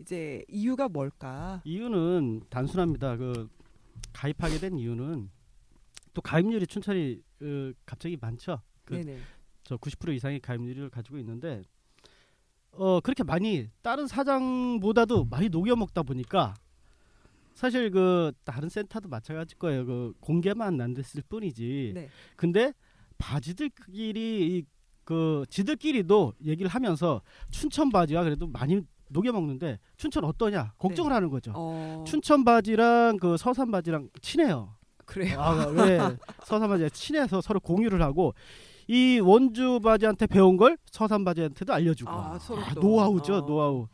이제 0.00 0.42
이유가 0.48 0.88
뭘까? 0.88 1.60
이유는 1.64 2.44
단순합니다. 2.48 3.18
그 3.18 3.50
가입하게 4.14 4.58
된 4.58 4.78
이유는 4.78 5.30
또 6.14 6.22
가입률이 6.22 6.66
춘천이 6.66 7.20
어, 7.42 7.72
갑자기 7.84 8.16
많죠. 8.18 8.62
그 8.86 8.94
네네. 8.94 9.18
저90% 9.64 10.14
이상의 10.14 10.40
가입률을 10.40 10.88
가지고 10.88 11.18
있는데 11.18 11.62
어 12.72 13.00
그렇게 13.00 13.22
많이 13.22 13.68
다른 13.82 14.06
사장보다도 14.06 15.26
많이 15.26 15.50
녹여 15.50 15.76
먹다 15.76 16.02
보니까 16.02 16.54
사실 17.54 17.90
그 17.90 18.32
다른 18.44 18.68
센터도 18.68 19.08
마찬가지일 19.08 19.58
거예요. 19.58 19.86
그 19.86 20.12
공개만 20.20 20.80
안 20.80 20.94
됐을 20.94 21.22
뿐이지. 21.28 21.92
네. 21.94 22.08
근데 22.36 22.72
바지들끼리 23.18 24.56
이, 24.56 24.64
그 25.04 25.44
지들끼리도 25.50 26.34
얘기를 26.44 26.70
하면서 26.70 27.20
춘천 27.50 27.90
바지가 27.90 28.22
그래도 28.24 28.46
많이 28.46 28.80
녹여 29.08 29.32
먹는데 29.32 29.78
춘천 29.96 30.24
어떠냐 30.24 30.74
걱정을 30.78 31.10
네. 31.10 31.14
하는 31.14 31.28
거죠. 31.30 31.52
어 31.54 32.04
춘천 32.06 32.44
바지랑 32.44 33.18
그 33.18 33.36
서산 33.36 33.70
바지랑 33.70 34.08
친해요. 34.22 34.74
그래요. 35.04 35.40
아, 35.40 35.66
왜 35.66 35.98
서산 36.46 36.68
바지가 36.68 36.88
친해서 36.90 37.40
서로 37.40 37.58
공유를 37.60 38.00
하고 38.02 38.34
이 38.86 39.20
원주 39.20 39.80
바지한테 39.82 40.26
배운 40.26 40.56
걸 40.56 40.78
서산 40.90 41.24
바지한테도 41.24 41.72
알려주고 41.72 42.10
아, 42.10 42.34
아, 42.34 42.74
또. 42.74 42.80
노하우죠 42.80 43.34
어. 43.34 43.46
노하우 43.46 43.88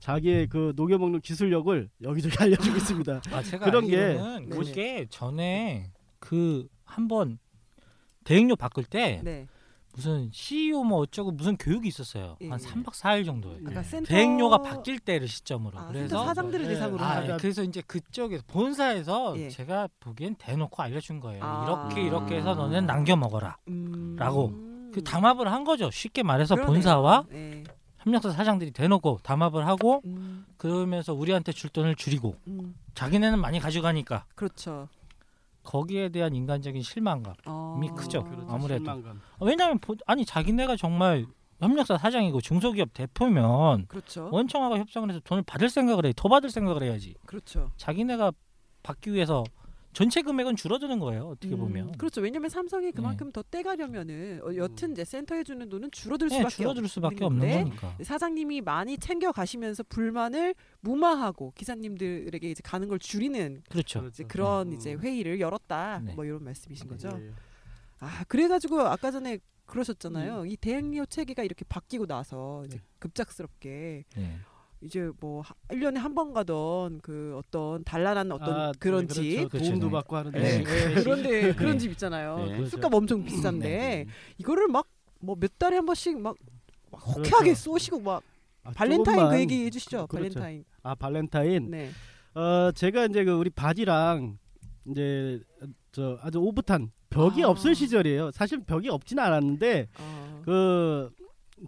자기의 0.00 0.48
그 0.48 0.72
녹여 0.76 0.98
먹는 0.98 1.20
기술력을 1.20 1.88
여기저기 2.02 2.36
알려주고 2.42 2.76
있습니다. 2.76 3.22
아, 3.32 3.42
제가 3.42 3.64
그런 3.66 3.86
게- 3.86 3.96
네네. 3.96 4.46
그게 4.46 5.06
전에 5.10 5.90
그 6.18 6.68
한번 6.84 7.38
대행료 8.24 8.56
바꿀 8.56 8.84
때 8.84 9.20
네. 9.24 9.46
무슨 9.94 10.30
CEO 10.32 10.84
뭐 10.84 10.98
어쩌고 10.98 11.32
무슨 11.32 11.56
교육이 11.56 11.88
있었어요. 11.88 12.36
예, 12.42 12.48
한 12.48 12.60
예. 12.62 12.64
3박 12.64 12.92
4일 12.92 13.24
정도예요. 13.24 13.60
아까 13.66 13.82
센터 13.82 14.06
대행료가 14.08 14.58
바뀔 14.58 15.00
때를 15.00 15.26
시점으로. 15.26 15.76
아, 15.78 15.88
그래서 15.88 16.24
사장들을 16.24 16.66
네. 16.66 16.74
대상으로 16.74 17.02
아, 17.02 17.24
예. 17.26 17.36
그래서 17.40 17.64
이제 17.64 17.82
그쪽에서 17.84 18.44
본사에서 18.46 19.36
예. 19.38 19.48
제가 19.48 19.88
보기엔 19.98 20.36
대놓고 20.36 20.80
알려준 20.82 21.18
거예요. 21.18 21.42
아. 21.42 21.64
이렇게 21.64 22.02
이렇게 22.06 22.36
해서 22.36 22.54
너는 22.54 22.86
남겨 22.86 23.16
먹어라. 23.16 23.56
음... 23.68 24.14
라고. 24.16 24.52
그 24.92 25.02
담합을 25.02 25.50
한 25.52 25.64
거죠. 25.64 25.90
쉽게 25.90 26.22
말해서 26.22 26.54
그러네요. 26.54 26.72
본사와 26.72 27.24
네. 27.30 27.64
협력사 28.08 28.30
사장들이 28.30 28.70
대놓고 28.70 29.18
담합을 29.22 29.66
하고 29.66 30.00
음, 30.06 30.46
그러면서 30.56 31.12
우리한테 31.12 31.52
줄 31.52 31.68
돈을 31.68 31.94
줄이고 31.94 32.36
음, 32.46 32.74
자기네는 32.94 33.38
많이 33.38 33.60
가져가니까 33.60 34.24
그렇죠. 34.34 34.88
거기에 35.62 36.08
대한 36.08 36.34
인간적인 36.34 36.80
실망감. 36.82 37.34
어... 37.44 37.74
이미 37.76 37.90
크죠. 37.90 38.24
그렇죠. 38.24 38.46
아무래도. 38.48 38.84
실망감. 38.84 39.20
왜냐하면 39.40 39.78
보- 39.78 39.96
아니 40.06 40.24
자기네가 40.24 40.76
정말 40.76 41.26
협력사 41.60 41.98
사장이고 41.98 42.40
중소기업 42.40 42.94
대표면 42.94 43.86
그렇죠. 43.88 44.30
원청하고 44.32 44.78
협상을 44.78 45.10
해서 45.10 45.20
돈을 45.24 45.42
받을 45.42 45.68
생각을 45.68 46.06
해. 46.06 46.12
더 46.16 46.30
받을 46.30 46.48
생각을 46.50 46.82
해야지. 46.84 47.14
그렇죠. 47.26 47.70
자기네가 47.76 48.32
받기 48.82 49.12
위해서 49.12 49.44
전체 49.92 50.22
금액은 50.22 50.54
줄어드는 50.56 50.98
거예요. 51.00 51.28
어떻게 51.28 51.54
음, 51.54 51.60
보면. 51.60 51.92
그렇죠. 51.92 52.20
왜냐면 52.20 52.50
삼성이 52.50 52.92
그만큼 52.92 53.32
더 53.32 53.42
떼가려면은 53.42 54.40
어, 54.44 54.54
여튼 54.54 54.92
이제 54.92 55.04
센터에 55.04 55.42
주는 55.42 55.68
돈은 55.68 55.90
줄어들 55.90 56.28
네, 56.28 56.36
수밖에 56.36 56.54
줄어들 56.54 56.84
없- 56.84 56.90
수밖에 56.90 57.24
없는 57.24 57.40
건데 57.40 57.64
거니까. 57.64 57.96
사장님이 58.04 58.60
많이 58.60 58.96
챙겨 58.98 59.32
가시면서 59.32 59.82
불만을 59.88 60.54
무마하고 60.80 61.52
기사님들에게 61.56 62.50
이제 62.50 62.60
가는 62.64 62.86
걸 62.86 62.98
줄이는 62.98 63.62
그렇죠. 63.68 64.06
이제 64.08 64.24
그런 64.24 64.68
음. 64.68 64.72
이제 64.74 64.94
회의를 64.94 65.40
열었다. 65.40 66.00
네. 66.04 66.14
뭐 66.14 66.24
이런 66.24 66.44
말씀이신 66.44 66.86
거죠. 66.86 67.10
예, 67.20 67.26
예. 67.26 67.32
아 68.00 68.24
그래가지고 68.28 68.80
아까 68.82 69.10
전에 69.10 69.38
그러셨잖아요. 69.66 70.46
이 70.46 70.56
대행료 70.56 71.04
체계가 71.06 71.42
이렇게 71.42 71.64
바뀌고 71.68 72.06
나서 72.06 72.62
이제 72.66 72.76
네. 72.76 72.82
급작스럽게 73.00 74.04
네. 74.16 74.36
이제 74.80 75.10
뭐 75.20 75.42
1년에 75.68 75.96
한 75.96 76.14
번 76.14 76.32
가던 76.32 77.00
그 77.00 77.34
어떤 77.36 77.82
단란한 77.84 78.30
어떤 78.32 78.54
아, 78.54 78.72
그런 78.78 79.06
네, 79.06 79.14
집 79.14 79.22
그렇죠. 79.36 79.48
그렇죠. 79.48 79.66
도움도 79.70 79.86
네. 79.86 79.92
받고 79.92 80.16
하는데 80.16 80.38
네. 80.40 80.58
예, 80.60 80.94
그런데 81.02 81.54
그런 81.54 81.72
네. 81.72 81.78
집 81.78 81.90
있잖아요. 81.92 82.46
네. 82.46 82.58
그 82.58 82.66
술값 82.68 82.92
엄청 82.94 83.24
비싼데 83.24 83.68
네. 83.68 84.06
이거를 84.38 84.68
막 84.68 84.86
뭐 85.20 85.34
몇 85.34 85.58
달에 85.58 85.74
한 85.74 85.84
번씩 85.84 86.16
막, 86.20 86.36
막 86.92 87.00
그렇죠. 87.02 87.18
호쾌하게 87.18 87.54
쏘시고 87.54 87.98
막 88.00 88.22
아, 88.62 88.70
발렌타인 88.70 89.18
조금만- 89.18 89.30
그 89.30 89.40
얘기 89.40 89.64
해주시죠. 89.64 90.06
그렇죠. 90.06 90.34
발렌타인. 90.38 90.64
아 90.84 90.94
발렌타인. 90.94 91.70
네. 91.72 91.90
어 92.34 92.70
제가 92.72 93.06
이제 93.06 93.24
그 93.24 93.32
우리 93.32 93.50
바지랑 93.50 94.38
이제 94.88 95.40
저 95.90 96.16
아주 96.22 96.38
오붓한 96.38 96.92
벽이 97.10 97.42
아. 97.42 97.48
없을 97.48 97.74
시절이에요. 97.74 98.30
사실 98.30 98.60
벽이 98.64 98.88
없지는 98.90 99.20
않았는데 99.24 99.88
어. 99.98 100.42
그 100.44 101.10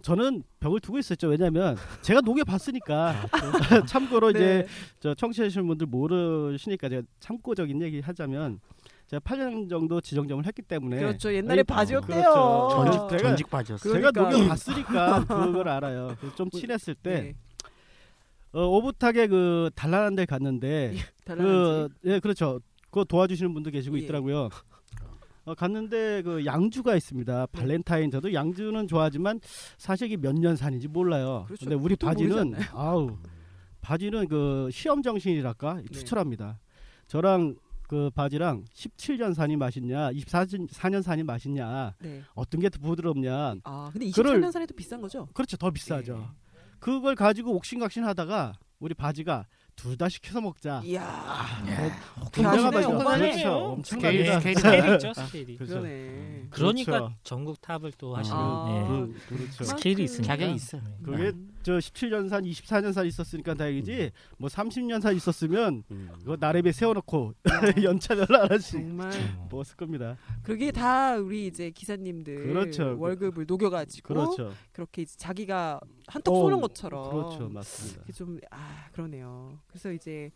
저는 0.01 0.43
벽을 0.59 0.79
두고 0.79 0.97
있었죠. 0.99 1.27
왜냐하면 1.27 1.75
제가 2.01 2.21
녹여 2.21 2.43
봤으니까. 2.43 3.15
참고로 3.87 4.31
네. 4.31 4.39
이제 4.39 4.67
저 4.99 5.13
청취하시는 5.13 5.65
분들 5.67 5.87
모르시니까 5.87 6.89
제가 6.89 7.01
참고적인 7.19 7.81
얘기 7.81 7.99
하자면 7.99 8.59
제가 9.07 9.19
8년 9.21 9.69
정도 9.69 9.99
지정점을 9.99 10.45
했기 10.45 10.61
때문에 10.61 10.97
그렇죠. 10.99 11.33
옛날에 11.33 11.59
아니, 11.59 11.63
바지였대요. 11.63 12.21
그렇죠. 12.21 12.69
전직 12.69 12.99
제가- 13.01 13.21
전직 13.21 13.49
바지였어요. 13.49 13.93
제가 13.93 14.11
그러니까. 14.11 14.37
녹여 14.37 14.47
봤으니까 14.49 15.25
그걸 15.27 15.67
알아요. 15.67 16.15
좀 16.35 16.49
친했을 16.49 16.95
때 16.95 17.21
네. 17.21 17.35
어, 18.53 18.65
오붓하게 18.67 19.27
그 19.27 19.69
단란한 19.75 20.15
데 20.15 20.25
갔는데 20.25 20.95
달라는지. 21.25 21.93
그 22.01 22.09
예 22.11 22.19
그렇죠. 22.19 22.59
그거 22.89 23.03
도와주시는 23.05 23.53
분도 23.53 23.69
계시고 23.71 23.97
예. 23.97 24.03
있더라고요. 24.03 24.49
어, 25.45 25.55
갔는데 25.55 26.21
그 26.21 26.45
양주가 26.45 26.95
있습니다. 26.95 27.47
네. 27.51 27.59
발렌타인 27.59 28.11
저도 28.11 28.33
양주는 28.33 28.87
좋아하지만 28.87 29.39
사실 29.77 30.07
이게 30.07 30.17
몇년 30.17 30.55
산인지 30.55 30.87
몰라요. 30.87 31.43
그렇죠. 31.47 31.65
근데 31.65 31.75
우리 31.75 31.95
바지는 31.95 32.53
아우 32.73 33.17
바지는 33.81 34.27
그 34.27 34.69
시험 34.71 35.01
정신이랄까 35.01 35.75
네. 35.75 35.83
투철합니다. 35.91 36.59
저랑 37.07 37.55
그 37.87 38.09
바지랑 38.11 38.63
17년 38.73 39.33
산이 39.33 39.57
맛있냐, 39.57 40.11
24년 40.11 41.01
산이 41.01 41.23
맛있냐, 41.23 41.93
네. 41.99 42.21
어떤 42.35 42.61
게 42.61 42.69
더 42.69 42.79
부드럽냐. 42.79 43.55
아 43.63 43.89
근데 43.91 44.09
그를- 44.11 44.39
24년 44.39 44.51
산에도 44.51 44.73
비싼 44.75 45.01
거죠? 45.01 45.27
그렇죠, 45.33 45.57
더 45.57 45.71
비싸죠. 45.71 46.17
네. 46.17 46.23
그걸 46.79 47.15
가지고 47.15 47.53
옥신각신하다가 47.55 48.53
우리 48.79 48.93
바지가 48.93 49.45
둘 49.81 49.97
다 49.97 50.07
시켜서 50.09 50.39
먹자. 50.41 50.81
이야. 50.85 51.45
대단하시네요. 52.31 52.69
내가 52.69 52.71
봐도 52.71 52.95
오바네요. 52.99 53.31
그렇죠. 53.31 53.81
스케일, 53.83 54.31
엄청납니다. 54.31 54.39
스케일이 54.39 55.13
스케일이. 55.25 55.57
그렇죠. 55.57 55.73
그러네. 55.81 56.43
그러니까 56.51 56.91
그렇죠. 56.91 57.15
전국 57.23 57.61
탑을 57.61 57.91
또 57.97 58.15
하시는 58.15 58.37
아. 58.37 58.67
예. 58.69 58.87
그, 58.87 59.35
그렇죠. 59.35 59.63
스케일이 59.63 60.03
있으니까. 60.03 60.33
자격이 60.33 60.53
있어요. 60.53 60.81
네. 60.83 60.95
그게 61.03 61.31
저 61.63 61.77
17년산, 61.77 62.49
24년산 62.49 63.05
있었으니까 63.05 63.53
다행이지. 63.53 64.11
뭐 64.37 64.49
30년산 64.49 65.15
있었으면 65.15 65.83
음. 65.91 66.09
그거 66.19 66.37
나래배 66.39 66.71
세워놓고 66.71 67.33
연차별 67.83 68.27
하나씩 68.29 68.71
정말 68.79 69.11
음. 69.13 69.47
먹었을 69.49 69.75
겁니다. 69.75 70.17
그게 70.43 70.71
다 70.71 71.15
우리 71.17 71.47
이제 71.47 71.69
기사님들 71.69 72.47
그렇죠. 72.47 72.95
월급을 72.99 73.45
녹여가지고 73.47 74.07
그렇죠. 74.07 74.53
그렇게 74.71 75.03
이제 75.03 75.15
자기가 75.17 75.79
한턱 76.07 76.33
어, 76.33 76.37
쏘는 76.41 76.61
것처럼 76.61 77.09
그렇죠, 77.09 77.49
맞습니다. 77.49 78.01
이게 78.03 78.13
좀아 78.13 78.89
그러네요. 78.91 79.59
그래서 79.67 79.91
이제 79.91 80.31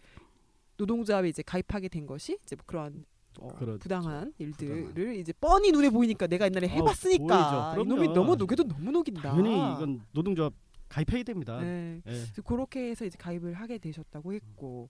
노동조합에 0.77 1.29
이제 1.29 1.41
가입하게 1.41 1.87
된 1.87 2.05
것이 2.05 2.37
이제 2.43 2.55
뭐 2.55 2.63
그런 2.65 3.05
어, 3.39 3.47
그렇죠. 3.47 3.79
부당한 3.79 4.33
일들을 4.37 5.15
이제 5.17 5.33
뻔히 5.33 5.71
눈에 5.71 5.89
보이니까 5.89 6.27
내가 6.27 6.45
옛날에 6.45 6.67
어, 6.67 6.69
해봤으니까 6.69 7.73
보이죠. 7.75 7.95
이놈이. 7.95 8.13
너무 8.13 8.35
녹여도 8.35 8.63
너무 8.63 8.91
녹인다. 8.91 9.21
당연히 9.21 9.55
이건 9.55 10.01
노동조합 10.11 10.53
가입해야 10.95 11.23
됩니다. 11.23 11.59
네. 11.59 11.97
예. 11.97 12.01
그래서 12.03 12.41
그렇게 12.41 12.89
해서 12.89 13.05
이제 13.05 13.17
가입을 13.17 13.53
하게 13.53 13.77
되셨다고 13.77 14.33
했고 14.33 14.89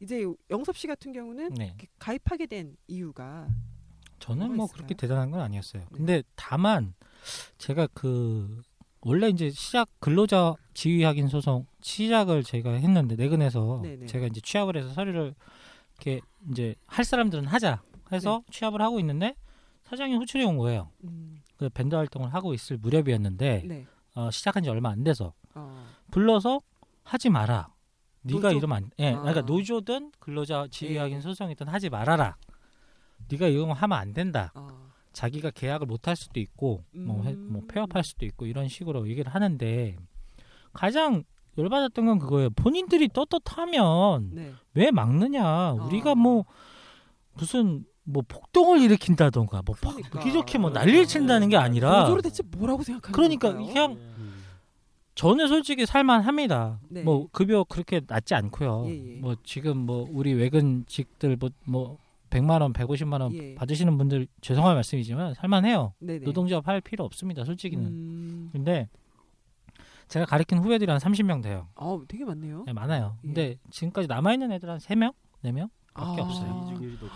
이제 0.00 0.24
영섭 0.50 0.76
씨 0.76 0.86
같은 0.86 1.12
경우는 1.12 1.50
네. 1.54 1.76
가입하게 1.98 2.46
된 2.46 2.76
이유가 2.88 3.48
저는 4.18 4.56
뭐 4.56 4.64
있을까요? 4.64 4.76
그렇게 4.76 4.94
대단한 4.94 5.30
건 5.30 5.40
아니었어요. 5.40 5.82
네. 5.82 5.88
근데 5.92 6.22
다만 6.36 6.94
제가 7.58 7.88
그 7.92 8.62
원래 9.02 9.28
이제 9.28 9.50
시작 9.50 9.88
근로자 10.00 10.54
지위 10.74 11.04
확인 11.04 11.28
소송 11.28 11.66
시작을 11.80 12.44
제가 12.44 12.72
했는데 12.72 13.16
내근에서 13.16 13.80
네네. 13.82 14.06
제가 14.06 14.26
이제 14.26 14.40
취합을 14.40 14.76
해서 14.76 14.88
서류를 14.88 15.34
이렇게 15.96 16.20
이제 16.50 16.74
할 16.86 17.04
사람들은 17.04 17.46
하자 17.46 17.82
해서 18.12 18.42
취합을 18.50 18.80
하고 18.80 18.98
있는데 19.00 19.34
사장이 19.84 20.14
호출이 20.16 20.44
온 20.44 20.56
거예요. 20.56 20.90
음, 21.04 21.42
그 21.58 21.68
밴드 21.68 21.94
활동을 21.94 22.32
하고 22.32 22.54
있을 22.54 22.78
무렵이었는데 22.78 23.62
네. 23.66 23.86
어, 24.14 24.30
시작한 24.30 24.62
지 24.62 24.70
얼마 24.70 24.90
안 24.90 25.02
돼서 25.04 25.32
어. 25.54 25.86
불러서 26.10 26.60
하지 27.04 27.30
마라. 27.30 27.68
네가 28.22 28.48
노조? 28.48 28.56
이러면 28.58 28.76
안, 28.76 28.90
예, 28.98 29.12
아. 29.14 29.18
그러니까 29.20 29.40
노조든 29.42 30.12
근로자 30.18 30.68
지위 30.70 30.96
예. 30.96 31.20
소송이든 31.20 31.68
하지 31.68 31.88
말아라. 31.90 32.36
네가 33.28 33.48
이거 33.48 33.72
하면 33.72 33.98
안 33.98 34.12
된다. 34.12 34.52
어. 34.54 34.68
자기가 35.12 35.50
계약을 35.50 35.86
못 35.86 36.06
할 36.08 36.16
수도 36.16 36.40
있고 36.40 36.84
뭐, 36.94 37.22
해- 37.24 37.34
뭐 37.34 37.62
음. 37.62 37.66
폐업할 37.68 38.02
수도 38.04 38.24
있고 38.26 38.46
이런 38.46 38.68
식으로 38.68 39.08
얘기를 39.08 39.32
하는데 39.34 39.96
가장 40.72 41.24
열받았던 41.58 42.06
건 42.06 42.18
그거예요. 42.18 42.50
본인들이 42.50 43.08
떳떳하면 43.08 44.30
네. 44.32 44.52
왜 44.74 44.90
막느냐? 44.90 45.72
우리가 45.72 46.12
아. 46.12 46.14
뭐 46.14 46.44
무슨 47.34 47.84
뭐 48.04 48.22
폭동을 48.26 48.80
일으킨다던가 48.80 49.62
뭐막 49.64 49.96
그러니까. 49.96 50.22
이렇게 50.22 50.58
뭐 50.58 50.70
난리를 50.70 51.06
친다는 51.06 51.48
게 51.48 51.56
아니라 51.56 52.00
노조를 52.02 52.22
대체 52.22 52.42
뭐라고 52.56 52.82
생각하는 52.82 53.12
그러니까 53.12 53.48
걸까요? 53.52 53.66
그냥 53.66 53.98
저는 55.14 55.48
솔직히 55.48 55.86
살만합니다. 55.86 56.80
네. 56.88 57.02
뭐 57.02 57.28
급여 57.32 57.64
그렇게 57.64 58.00
낮지 58.06 58.34
않고요. 58.34 58.86
예, 58.88 58.92
예. 58.92 59.20
뭐 59.20 59.36
지금 59.44 59.78
뭐 59.78 60.08
우리 60.10 60.32
외근직들 60.32 61.36
뭐, 61.36 61.50
뭐 61.64 61.98
100만 62.30 62.62
원, 62.62 62.72
150만 62.72 63.20
원 63.20 63.32
예. 63.34 63.54
받으시는 63.54 63.98
분들 63.98 64.26
죄송한 64.40 64.74
말씀이지만 64.74 65.34
살만해요. 65.34 65.92
네네. 65.98 66.24
노동조합 66.24 66.66
할 66.66 66.80
필요 66.80 67.04
없습니다. 67.04 67.44
솔직히는. 67.44 67.86
음. 67.86 68.48
근데 68.52 68.88
제가 70.08 70.24
가르친 70.24 70.58
후배들이 70.58 70.90
한 70.90 70.98
30명 70.98 71.42
돼요. 71.42 71.68
아, 71.74 71.98
되게 72.08 72.24
많네요. 72.24 72.64
네, 72.66 72.72
많아요. 72.72 73.18
예. 73.22 73.26
근데 73.26 73.56
지금까지 73.70 74.08
남아 74.08 74.32
있는 74.32 74.50
애들 74.52 74.68
한 74.68 74.78
3명, 74.78 75.12
4명 75.44 75.68
밖에 75.94 76.20
아. 76.20 76.24
없어요. 76.24 76.62
이직률이 76.64 76.92
높죠. 76.92 77.08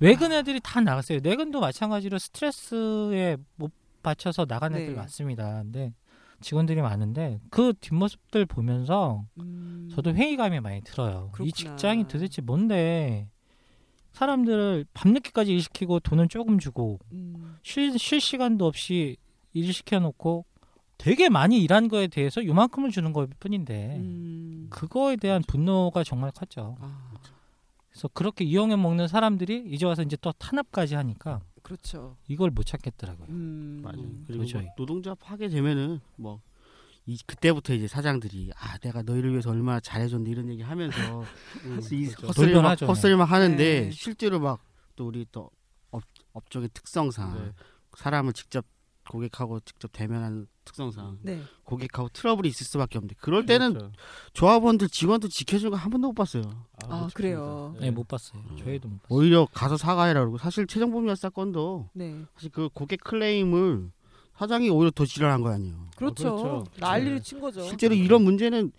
외근 0.00 0.32
애들이 0.32 0.60
다 0.62 0.80
나갔어요. 0.80 1.20
내근도 1.22 1.60
마찬가지로 1.60 2.18
스트레스에 2.18 3.36
못 3.56 3.72
받쳐서 4.02 4.46
나간 4.46 4.74
애들 4.74 4.88
네. 4.88 4.94
많습니다. 4.94 5.62
근데 5.62 5.92
직원들이 6.40 6.82
많은데 6.82 7.40
그 7.50 7.72
뒷모습들 7.80 8.46
보면서 8.46 9.24
음. 9.38 9.88
저도 9.94 10.12
회의감이 10.14 10.60
많이 10.60 10.82
들어요. 10.82 11.30
그렇구나. 11.32 11.48
이 11.48 11.52
직장이 11.52 12.08
도대체 12.08 12.42
뭔데 12.42 13.28
사람들을 14.12 14.86
밤늦게까지 14.92 15.52
일시키고 15.52 16.00
돈은 16.00 16.28
조금 16.28 16.58
주고 16.58 16.98
음. 17.12 17.56
쉴, 17.62 17.96
쉴 17.98 18.20
시간도 18.20 18.66
없이 18.66 19.16
일 19.54 19.72
시켜놓고 19.72 20.44
되게 20.98 21.28
많이 21.28 21.60
일한 21.60 21.88
거에 21.88 22.06
대해서 22.06 22.44
요만큼을 22.44 22.90
주는 22.90 23.12
것 23.12 23.28
뿐인데 23.40 23.96
음. 23.96 24.66
그거에 24.70 25.16
대한 25.16 25.42
분노가 25.46 26.04
정말 26.04 26.30
컸죠. 26.32 26.76
아, 26.80 27.12
그래서 27.92 28.08
그렇게 28.08 28.44
이용해 28.44 28.76
먹는 28.76 29.06
사람들이 29.06 29.64
이제 29.68 29.86
와서 29.86 30.02
이제 30.02 30.16
또 30.20 30.32
탄압까지 30.32 30.94
하니까 30.94 31.40
그렇죠. 31.62 32.16
이걸 32.26 32.50
못 32.50 32.64
참겠더라고요. 32.64 33.28
음. 33.28 33.80
맞아요. 33.84 34.02
그리고 34.26 34.42
도저히. 34.42 34.64
뭐 34.64 34.72
노동조합 34.76 35.18
하게 35.22 35.48
되면은 35.48 36.00
뭐 36.16 36.40
이, 37.06 37.18
그때부터 37.26 37.74
이제 37.74 37.86
사장들이 37.86 38.50
아 38.56 38.78
내가 38.78 39.02
너희를 39.02 39.30
위해서 39.30 39.50
얼마나 39.50 39.78
잘해줬는데 39.80 40.30
이런 40.30 40.48
얘기 40.50 40.62
하면서 40.62 41.24
이 41.92 42.06
그렇죠. 42.06 42.26
헛소리를 42.28 42.62
막. 42.62 42.80
헛소리만 42.80 43.26
하는데 43.28 43.56
네. 43.56 43.90
실제로 43.90 44.40
막 44.40 44.72
또 44.96 45.06
우리 45.06 45.26
또 45.32 45.50
업, 45.90 46.02
업종의 46.32 46.68
특성상 46.72 47.34
네. 47.34 47.52
사람을 47.96 48.32
직접 48.32 48.64
고객하고 49.12 49.60
직접 49.60 49.90
대면하는 49.92 50.46
특성상 50.64 51.18
네. 51.22 51.42
고객하고 51.64 52.08
트러블이 52.12 52.48
있을 52.48 52.64
수밖에 52.66 52.96
없는데 52.98 53.14
그럴 53.20 53.44
때는 53.44 53.74
그렇죠. 53.74 53.92
조합원들 54.32 54.88
직원들 54.88 55.28
지켜주는 55.28 55.70
거 55.70 55.76
한 55.76 55.90
번도 55.90 56.08
못 56.08 56.14
봤어요. 56.14 56.42
아, 56.88 57.02
못 57.02 57.12
그래요? 57.14 57.72
줍니다. 57.74 57.84
네, 57.84 57.90
못 57.90 58.08
봤어요. 58.08 58.42
저희도 58.58 58.88
못 58.88 59.02
봤어요. 59.02 59.18
오히려 59.18 59.46
가서 59.52 59.76
사과해라 59.76 60.20
그러고 60.20 60.38
사실 60.38 60.66
최종범위 60.66 61.14
사건도 61.16 61.90
네. 61.92 62.24
사실 62.34 62.50
그 62.50 62.68
고객 62.72 63.02
클레임을 63.04 63.90
사장이 64.38 64.70
오히려 64.70 64.90
더 64.90 65.04
지랄한 65.04 65.42
거 65.42 65.50
아니에요. 65.50 65.90
그렇죠. 65.96 66.36
그렇죠. 66.36 66.64
난리를 66.80 67.16
네. 67.16 67.22
친 67.22 67.40
거죠. 67.40 67.62
실제로 67.64 67.94
이런 67.94 68.22
문제는 68.24 68.72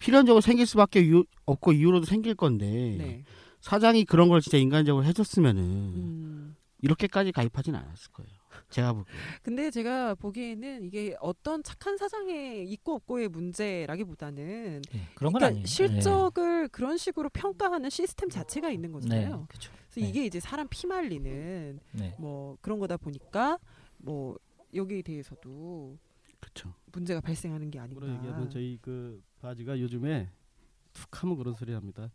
필연적으로 0.00 0.40
생길 0.40 0.66
수밖에 0.66 1.00
이유, 1.00 1.24
없고 1.46 1.72
이후로도 1.72 2.06
생길 2.06 2.34
건데 2.34 2.66
네. 2.98 3.24
사장이 3.60 4.04
그런 4.04 4.28
걸 4.28 4.40
진짜 4.40 4.58
인간적으로 4.58 5.04
해줬으면은 5.04 5.62
음. 5.62 6.56
이렇게까지 6.82 7.32
가입하진 7.32 7.74
않았을 7.74 8.12
거예요. 8.12 8.30
제가 8.70 8.92
보기에. 8.92 9.14
근데 9.42 9.70
제가 9.70 10.14
보기에는 10.14 10.84
이게 10.84 11.16
어떤 11.20 11.62
착한 11.62 11.96
사장의 11.96 12.70
있고 12.72 12.94
없고의 12.96 13.28
문제라기보다는 13.28 14.82
예, 14.94 15.00
그런 15.14 15.32
건 15.32 15.40
그러니까 15.40 15.46
아니에요. 15.46 15.66
실적을 15.66 16.68
그런 16.68 16.96
식으로 16.96 17.28
평가하는 17.30 17.90
시스템 17.90 18.28
자체가 18.28 18.70
있는 18.70 18.90
네, 18.90 18.92
거잖아요. 18.92 19.46
그렇죠. 19.48 19.72
그래서 19.90 20.08
이게 20.08 20.24
이제 20.26 20.40
사람 20.40 20.68
피말리는 20.68 21.80
네. 21.92 22.14
뭐 22.18 22.56
그런 22.60 22.78
거다 22.78 22.96
보니까 22.96 23.58
뭐 23.98 24.36
여기에 24.74 25.02
대해서도 25.02 25.98
그렇죠. 26.40 26.74
문제가 26.92 27.20
발생하는 27.20 27.70
게 27.70 27.78
아닌가. 27.78 28.00
그런 28.00 28.16
얘기하면 28.16 28.50
저희 28.50 28.78
그 28.80 29.22
바지가 29.40 29.80
요즘에 29.80 30.30
툭하면 30.92 31.36
그런 31.36 31.54
소리 31.54 31.72
합니다. 31.72 32.10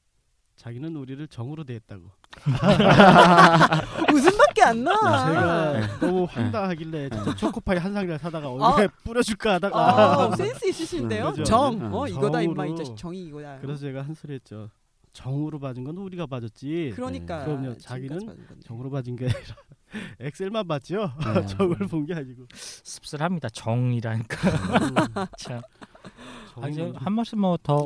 자기는 0.56 0.96
우리를 0.96 1.28
정으로 1.28 1.64
대했다고. 1.64 2.04
웃음밖에 4.14 4.64
안 4.64 4.84
나. 4.84 4.94
제가 5.28 6.00
너무 6.00 6.24
황당하길래 6.26 7.10
진짜 7.10 7.36
초코파이 7.36 7.78
한 7.78 7.94
상이나 7.94 8.18
사다가 8.18 8.50
얼굴에 8.52 8.88
뿌려줄까 9.04 9.54
하다가 9.56 10.24
아, 10.32 10.36
센스 10.36 10.68
있으신데요. 10.68 11.32
그죠? 11.32 11.44
정. 11.44 11.74
음. 11.80 11.94
어 11.94 12.08
이거다 12.08 12.42
임마 12.42 12.66
이 12.66 12.70
정으로. 12.70 12.84
자식 12.84 12.98
정이 12.98 13.24
이거다. 13.26 13.60
그래서 13.60 13.82
제가 13.82 14.02
한 14.04 14.14
소리 14.14 14.34
했죠. 14.34 14.70
정으로 15.12 15.60
봐준 15.60 15.84
건 15.84 15.98
우리가 15.98 16.26
봐줬지. 16.26 16.94
그러니까 16.96 17.46
그럼요. 17.46 17.62
지금까지 17.78 17.84
자기는 17.84 18.26
받은 18.26 18.48
건데. 18.48 18.62
정으로 18.66 18.90
봐준 18.90 19.16
게 19.16 19.26
아니라 19.26 19.56
엑셀만 20.20 20.68
봤죠. 20.68 21.12
네. 21.36 21.46
정을 21.54 21.76
본 21.88 22.06
게 22.06 22.16
아니고. 22.16 22.46
씁쓸합니다. 22.56 23.50
정이라니까. 23.50 24.38
참. 25.38 25.62
아, 26.62 26.68
이제 26.68 26.82
정은 26.82 26.96
한 26.96 27.14
말씀 27.14 27.40
뭐더 27.42 27.86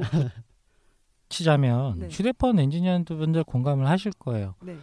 치자면 1.29 1.99
네. 1.99 2.07
휴대폰 2.09 2.59
엔지니어분들 2.59 3.43
공감을 3.43 3.87
하실 3.87 4.11
거예요. 4.13 4.55
네. 4.61 4.77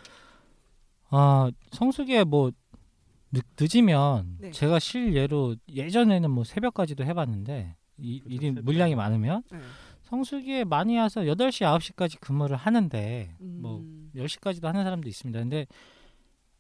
아 1.11 1.51
성수기에 1.73 2.25
뭐 2.25 2.51
늦, 3.33 3.45
늦으면 3.59 4.37
네. 4.41 4.51
제가 4.51 4.79
실예로 4.79 5.57
예전에는 5.69 6.31
뭐 6.31 6.45
새벽까지도 6.45 7.05
해봤는데 7.05 7.77
이, 7.99 8.21
그죠, 8.21 8.35
일이 8.35 8.47
새벽. 8.49 8.65
물량이 8.65 8.95
많으면 8.95 9.43
네. 9.51 9.59
성수기에 10.03 10.65
많이 10.65 10.99
와서 10.99 11.23
8시 11.23 11.65
9시까지 11.95 12.21
근무를 12.21 12.57
하는데 12.57 13.35
뭐 13.39 13.79
음. 13.79 14.11
10시까지도 14.15 14.65
하는 14.65 14.85
사람도 14.85 15.09
있습니다. 15.09 15.39
근데 15.39 15.67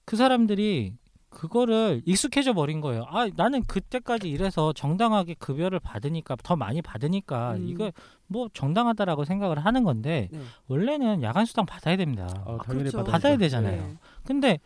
그 0.04 0.16
사람들이 0.16 0.94
그거를 1.34 2.02
익숙해져 2.06 2.52
버린 2.54 2.80
거예요. 2.80 3.04
아, 3.08 3.28
나는 3.36 3.62
그때까지 3.64 4.28
일해서 4.30 4.72
정당하게 4.72 5.34
급여를 5.34 5.80
받으니까 5.80 6.36
더 6.42 6.56
많이 6.56 6.80
받으니까 6.80 7.54
음. 7.54 7.68
이거 7.68 7.92
뭐 8.26 8.48
정당하다라고 8.54 9.24
생각을 9.24 9.58
하는 9.64 9.84
건데 9.84 10.28
네. 10.32 10.40
원래는 10.68 11.22
야간 11.22 11.44
수당 11.44 11.66
받아야 11.66 11.96
됩니다. 11.96 12.26
어, 12.46 12.56
아, 12.60 12.62
당연히 12.64 12.90
그렇죠. 12.90 13.04
받아야. 13.10 13.36
되잖아요. 13.36 13.82
네. 13.82 13.94
근데 14.24 14.58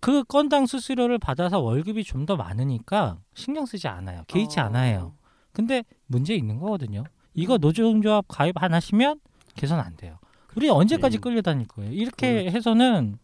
그 0.00 0.22
건당 0.24 0.66
수수료를 0.66 1.18
받아서 1.18 1.60
월급이 1.60 2.04
좀 2.04 2.26
더 2.26 2.36
많으니까 2.36 3.18
신경 3.34 3.66
쓰지 3.66 3.88
않아요. 3.88 4.22
개의치 4.28 4.60
어. 4.60 4.64
않아요. 4.64 5.14
근데 5.52 5.82
문제 6.06 6.34
있는 6.34 6.58
거거든요. 6.58 7.04
이거 7.34 7.58
노조조합 7.58 8.26
가입 8.28 8.62
안 8.62 8.74
하시면 8.74 9.18
개선 9.56 9.80
안 9.80 9.96
돼요. 9.96 10.18
우리 10.54 10.68
언제까지 10.68 11.16
네. 11.16 11.20
끌려다닐 11.20 11.66
거예요? 11.66 11.90
이렇게 11.92 12.50
해서는 12.50 13.18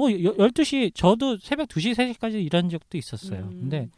뭐 0.00 0.10
여- 0.24 0.34
12시 0.34 0.92
저도 0.94 1.36
새벽 1.36 1.68
2시 1.68 1.92
3시까지 1.94 2.42
일한 2.42 2.70
적도 2.70 2.96
있었어요. 2.96 3.44
음. 3.52 3.60
근데 3.60 3.90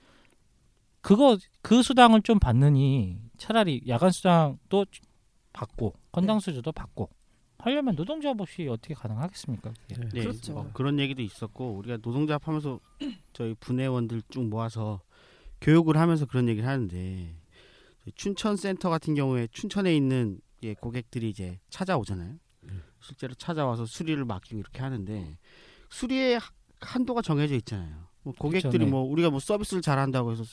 그거 1.01 1.39
그 1.63 1.81
수당을 1.83 2.23
좀 2.23 2.41
받느니 2.41 3.19
차라리 3.37 3.83
야간 3.87 4.11
수당도 4.11 4.87
건당 5.53 5.93
건당 6.11 6.41
수주도 6.41 6.73
받고 6.73 7.09
하려면 7.59 7.95
노동조합 7.95 8.41
없이 8.41 8.67
어떻게 8.69 8.95
가능하겠습니까? 8.95 9.73
네. 9.91 9.97
네, 10.13 10.21
그렇죠. 10.23 10.55
뭐 10.55 10.71
그런 10.73 10.99
얘기도 10.99 11.23
있었고 11.23 11.75
우리가 11.75 11.99
노동조합 12.03 12.49
하면서 12.49 12.81
저희 13.33 13.55
분회원들 13.55 14.23
쭉 14.31 14.45
모아서 14.49 15.01
교육을 15.61 15.97
하면서 15.97 16.27
그런 16.27 16.49
얘기를 16.49 16.69
하는데 16.69 17.37
춘천 18.17 18.57
센터 18.57 18.91
같은 18.91 19.15
경우에 19.15 19.47
춘천에 19.53 19.95
있는 19.95 20.41
예, 20.65 20.75
고객들이 20.75 21.31
이제 21.31 21.61
찾아오잖아요. 21.71 22.39
실제로 23.01 23.35
찾아와서 23.35 23.85
수리를 23.85 24.25
맡기고 24.25 24.59
이렇게 24.61 24.81
하는데 24.81 25.37
수리의 25.93 26.39
하- 26.39 26.51
한도가 26.81 27.23
정해져 27.23 27.55
있잖아요. 27.57 27.95
뭐 28.23 28.33
고객들이 28.39 28.71
그렇죠, 28.73 28.85
네. 28.85 28.91
뭐 28.91 29.03
우리가 29.03 29.31
뭐 29.31 29.41
서비스를 29.41 29.83
잘한다고 29.83 30.33
해서 30.33 30.45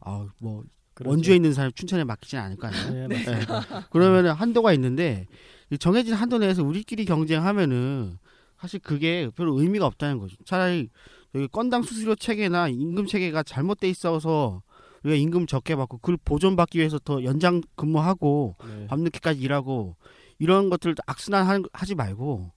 아뭐 0.00 0.64
그렇죠. 0.94 1.10
원주에 1.10 1.36
있는 1.36 1.52
사람이 1.52 1.72
춘천에 1.74 2.04
맡기지는 2.04 2.42
않을 2.44 2.56
거 2.56 2.66
아니에요. 2.66 3.08
네, 3.08 3.16
맞습니다. 3.18 3.86
그러면 3.90 4.26
은 4.26 4.32
한도가 4.32 4.72
있는데 4.74 5.26
이 5.70 5.78
정해진 5.78 6.14
한도 6.14 6.38
내에서 6.38 6.62
우리끼리 6.64 7.04
경쟁하면은 7.04 8.18
사실 8.58 8.80
그게 8.80 9.30
별로 9.36 9.58
의미가 9.60 9.86
없다는 9.86 10.18
거죠. 10.18 10.36
차라리 10.44 10.88
여기 11.34 11.46
건당 11.48 11.82
수수료 11.82 12.14
체계나 12.16 12.68
임금 12.68 13.06
체계가 13.06 13.42
잘못돼 13.44 13.88
있어서 13.88 14.62
우리가 15.04 15.16
임금 15.16 15.46
적게 15.46 15.76
받고 15.76 15.98
그걸 15.98 16.18
보존받기 16.24 16.78
위해서 16.78 16.98
더 16.98 17.22
연장 17.24 17.62
근무하고 17.76 18.56
네. 18.66 18.86
밤늦게까지 18.88 19.40
일하고 19.40 19.96
이런 20.38 20.68
것들 20.68 20.94
악순환 21.06 21.64
하지 21.72 21.94
말고 21.94 22.52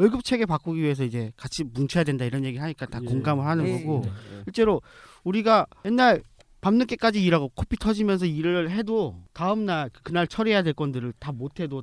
월급 0.00 0.24
체계 0.24 0.46
바꾸기 0.46 0.80
위해서 0.80 1.04
이제 1.04 1.30
같이 1.36 1.62
뭉쳐야 1.62 2.04
된다 2.04 2.24
이런 2.24 2.46
얘기 2.46 2.56
하니까 2.56 2.86
다 2.86 3.00
예. 3.02 3.06
공감을 3.06 3.44
하는 3.44 3.64
네. 3.64 3.82
거고 3.82 4.00
네. 4.02 4.10
실제로 4.44 4.80
우리가 5.24 5.66
옛날 5.84 6.22
밤늦게까지 6.62 7.22
일하고 7.22 7.50
코피 7.54 7.76
터지면서 7.76 8.24
일을 8.24 8.70
해도 8.70 9.22
다음날 9.34 9.90
그날 10.02 10.26
처리해야 10.26 10.62
될 10.62 10.72
건들을 10.72 11.12
다 11.18 11.32
못해도 11.32 11.82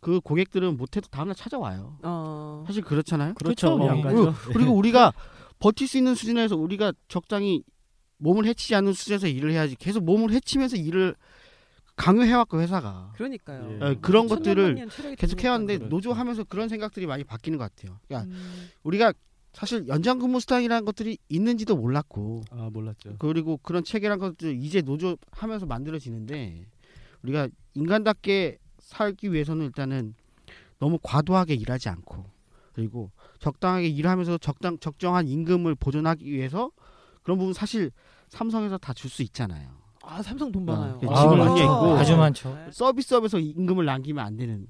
그 0.00 0.20
고객들은 0.20 0.78
못해도 0.78 1.08
다음날 1.08 1.34
찾아와요. 1.34 1.98
어. 2.02 2.64
사실 2.66 2.82
그렇잖아요. 2.82 3.34
그렇죠. 3.34 3.76
그렇죠. 3.76 3.84
예. 3.84 3.88
양가죠. 3.88 4.34
그리고 4.54 4.72
우리가 4.72 5.12
버틸 5.58 5.88
수 5.88 5.98
있는 5.98 6.14
수준에서 6.14 6.56
우리가 6.56 6.94
적당히 7.08 7.64
몸을 8.16 8.46
해치지 8.46 8.74
않는 8.76 8.94
수준에서 8.94 9.26
일을 9.26 9.52
해야지 9.52 9.76
계속 9.76 10.04
몸을 10.04 10.32
해치면서 10.32 10.76
일을 10.76 11.14
강요해왔고 11.98 12.60
회사가 12.60 13.12
그러니까요. 13.16 13.78
예. 13.80 13.84
어, 13.84 13.96
그런 14.00 14.28
것들을 14.28 14.86
계속. 15.16 15.42
해왔는데 15.42 15.78
그렇죠. 15.78 15.90
노조 15.90 16.12
하면서 16.12 16.44
그런 16.44 16.68
생각들이 16.68 17.06
많이 17.06 17.24
바뀌는 17.24 17.58
것 17.58 17.64
같아요. 17.74 17.98
그러니까 18.06 18.30
음. 18.32 18.68
우리가 18.84 19.12
사실 19.52 19.88
연장 19.88 20.18
근무 20.18 20.40
수당이라는 20.40 20.84
것들이 20.84 21.18
있는지도 21.28 21.76
몰랐고 21.76 22.42
아 22.50 22.70
몰랐죠. 22.72 23.16
그리고 23.18 23.58
그런 23.62 23.82
체계란 23.82 24.18
것도 24.18 24.50
이제 24.52 24.80
노조 24.82 25.16
하면서 25.32 25.66
만들어지는데 25.66 26.66
우리가 27.22 27.48
인간답게 27.74 28.58
살기 28.78 29.32
위해서는 29.32 29.66
일단은 29.66 30.14
너무 30.78 30.98
과도하게 31.02 31.54
일하지 31.54 31.88
않고 31.88 32.24
그리고 32.72 33.10
적당하게 33.40 33.88
일하면서 33.88 34.38
적당 34.38 34.78
적정한 34.78 35.26
임금을 35.26 35.74
보존하기 35.74 36.24
위해서 36.30 36.70
그런 37.22 37.38
부분 37.38 37.52
사실 37.52 37.90
삼성에서 38.28 38.78
다 38.78 38.92
줄 38.94 39.10
수 39.10 39.22
있잖아요. 39.24 39.77
아 40.10 40.22
삼성 40.22 40.50
돈 40.50 40.64
많아요. 40.64 40.98
어, 41.04 41.12
아, 41.14 41.22
집을 41.22 41.36
많죠. 41.36 41.62
있고. 41.62 41.72
아주 41.96 42.16
많죠. 42.16 42.54
네. 42.54 42.66
서비스업에서 42.72 43.38
임금을 43.38 43.84
남기면 43.84 44.24
안 44.24 44.36
되는 44.36 44.66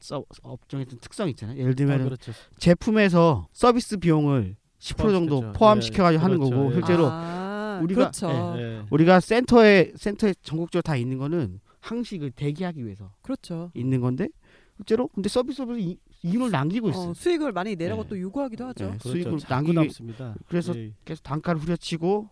서, 0.00 0.24
업종의 0.42 0.86
특성이 1.00 1.30
있잖아요. 1.30 1.58
예를 1.58 1.72
아, 1.72 1.74
들면 1.74 2.04
그렇죠. 2.04 2.32
제품에서 2.58 3.48
서비스 3.52 3.96
비용을 3.96 4.54
10% 4.78 4.96
정도 5.10 5.40
포함시켰죠. 5.40 5.58
포함시켜가지고 5.58 6.20
예, 6.20 6.22
하는 6.22 6.38
그렇죠. 6.38 6.54
거고 6.56 6.70
예. 6.70 6.74
실제로 6.74 7.08
아, 7.10 7.80
우리가- 7.82 7.94
그렇죠. 7.94 8.54
예. 8.58 8.82
우리가 8.90 9.20
센터에 9.20 9.92
센터에 9.96 10.34
전국적으로 10.42 10.82
다 10.82 10.94
있는 10.96 11.18
거는 11.18 11.60
항시 11.80 12.18
그 12.18 12.30
대기하기 12.30 12.84
위해서 12.84 13.10
그렇죠. 13.22 13.70
있는 13.74 14.00
건데 14.00 14.28
실제로 14.76 15.08
근데 15.08 15.28
서비스업에서 15.28 15.78
이, 15.80 15.98
이윤을 16.22 16.50
남기고 16.52 16.90
있어요. 16.90 17.10
어, 17.10 17.14
수익을 17.14 17.50
많이 17.52 17.74
내라고 17.74 18.02
네. 18.04 18.08
또 18.10 18.20
요구하기도 18.20 18.64
하죠. 18.66 18.84
네. 18.84 18.90
그렇죠. 18.90 19.08
수익을 19.08 19.38
자꾸 19.38 19.54
남기기 19.54 19.74
남습니다. 19.74 20.34
그래서 20.48 20.76
예. 20.76 20.92
계속 21.04 21.22
단가를 21.24 21.60
후려치고 21.60 22.28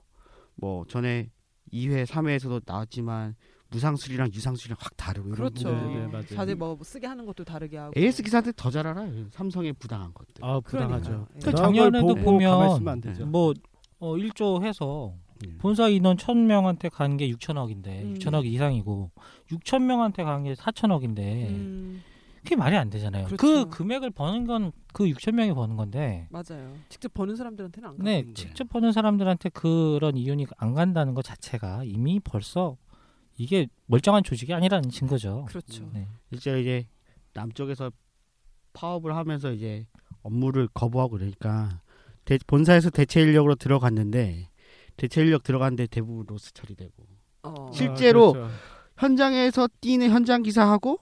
뭐 0.56 0.84
전에 0.88 1.30
2회, 1.72 2.06
3회에서도 2.06 2.62
나왔지만 2.66 3.34
무상수리랑 3.70 4.30
유상수리랑 4.32 4.76
확 4.80 4.96
다르고 4.96 5.28
이런 5.28 5.36
그렇죠. 5.36 5.70
네, 5.70 5.94
네, 6.00 6.06
맞아요. 6.06 6.24
다들 6.26 6.54
뭐 6.56 6.78
쓰게 6.82 7.06
하는 7.06 7.26
것도 7.26 7.44
다르게 7.44 7.76
하고. 7.76 7.92
AS 7.96 8.22
기사들 8.22 8.52
더 8.52 8.70
잘 8.70 8.86
알아요. 8.86 9.10
삼성의 9.30 9.72
부당한 9.74 10.12
것들. 10.14 10.44
아 10.44 10.60
부당하죠. 10.60 11.26
예. 11.34 11.38
그 11.40 11.50
부당한 11.50 11.72
걸 11.72 11.90
작년에도 11.92 12.14
보면. 12.14 12.84
뭐 13.26 13.52
어, 13.98 14.14
1조 14.16 14.62
해서 14.62 15.14
예. 15.44 15.56
본사 15.58 15.88
인원 15.88 16.16
1000명한테 16.16 16.88
간 16.92 17.16
게 17.16 17.28
6천억인데 17.32 17.86
음. 18.02 18.14
6천억 18.14 18.44
이상이고 18.46 19.10
6천명한테 19.50 20.24
간 20.24 20.44
게 20.44 20.54
4천억인데 20.54 21.18
음, 21.48 22.02
그게 22.44 22.56
말이 22.56 22.76
안 22.76 22.90
되잖아요. 22.90 23.26
그 23.28 23.36
그렇죠. 23.36 23.70
금액을 23.70 24.10
버는 24.10 24.46
건 24.46 24.72
그 24.92 25.04
6천 25.06 25.32
명이 25.34 25.52
버는 25.54 25.74
건데 25.74 26.28
맞아요. 26.30 26.72
직접 26.88 27.12
버는 27.12 27.34
사람들한테는 27.34 27.88
안 27.88 27.96
네, 27.98 28.22
가요. 28.22 28.34
직접 28.34 28.68
버는 28.68 28.92
사람들한테 28.92 29.48
그런 29.48 30.16
이윤이 30.16 30.46
안 30.56 30.72
간다는 30.72 31.14
것 31.14 31.24
자체가 31.24 31.82
이미 31.82 32.20
벌써 32.20 32.76
이게 33.36 33.66
멀쩡한 33.86 34.22
조직이 34.22 34.54
아니라는 34.54 34.90
증거죠. 34.90 35.46
그렇죠. 35.48 35.90
네. 35.92 36.06
실제로 36.30 36.58
이제 36.58 36.86
남쪽에서 37.32 37.90
파업을 38.72 39.16
하면서 39.16 39.50
이제 39.52 39.86
업무를 40.22 40.68
거부하고 40.72 41.16
그러니까 41.16 41.80
대- 42.24 42.38
본사에서 42.46 42.90
대체 42.90 43.20
인력으로 43.22 43.56
들어갔는데 43.56 44.48
대체 44.96 45.22
인력 45.22 45.42
들어가는데 45.42 45.88
대부분 45.88 46.24
로스 46.28 46.52
처리되고 46.52 46.92
어. 47.42 47.70
실제로 47.72 48.28
아, 48.28 48.32
그렇죠. 48.32 48.50
현장에서 48.98 49.68
뛰는 49.80 50.10
현장 50.10 50.42
기사하고 50.44 51.00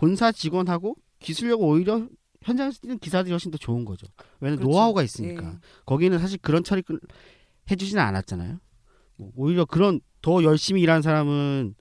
본사 0.00 0.32
직원하고 0.32 0.96
기술력 1.18 1.60
오히려 1.60 2.08
현장에서 2.40 2.78
뛰는 2.80 2.98
기사들이 3.00 3.32
훨씬 3.32 3.50
더 3.50 3.58
좋은 3.58 3.84
거죠. 3.84 4.06
왜냐면 4.40 4.60
그렇죠. 4.60 4.70
노하우가 4.72 5.02
있으니까. 5.02 5.46
예. 5.46 5.58
거기는 5.84 6.18
사실 6.18 6.38
그런 6.38 6.64
처리 6.64 6.80
끈- 6.80 6.98
해주지는 7.70 8.02
않았잖아요. 8.02 8.58
뭐 9.16 9.30
오히려 9.36 9.66
그런 9.66 10.00
더 10.22 10.42
열심히 10.42 10.80
일하는 10.80 11.02
사람은 11.02 11.74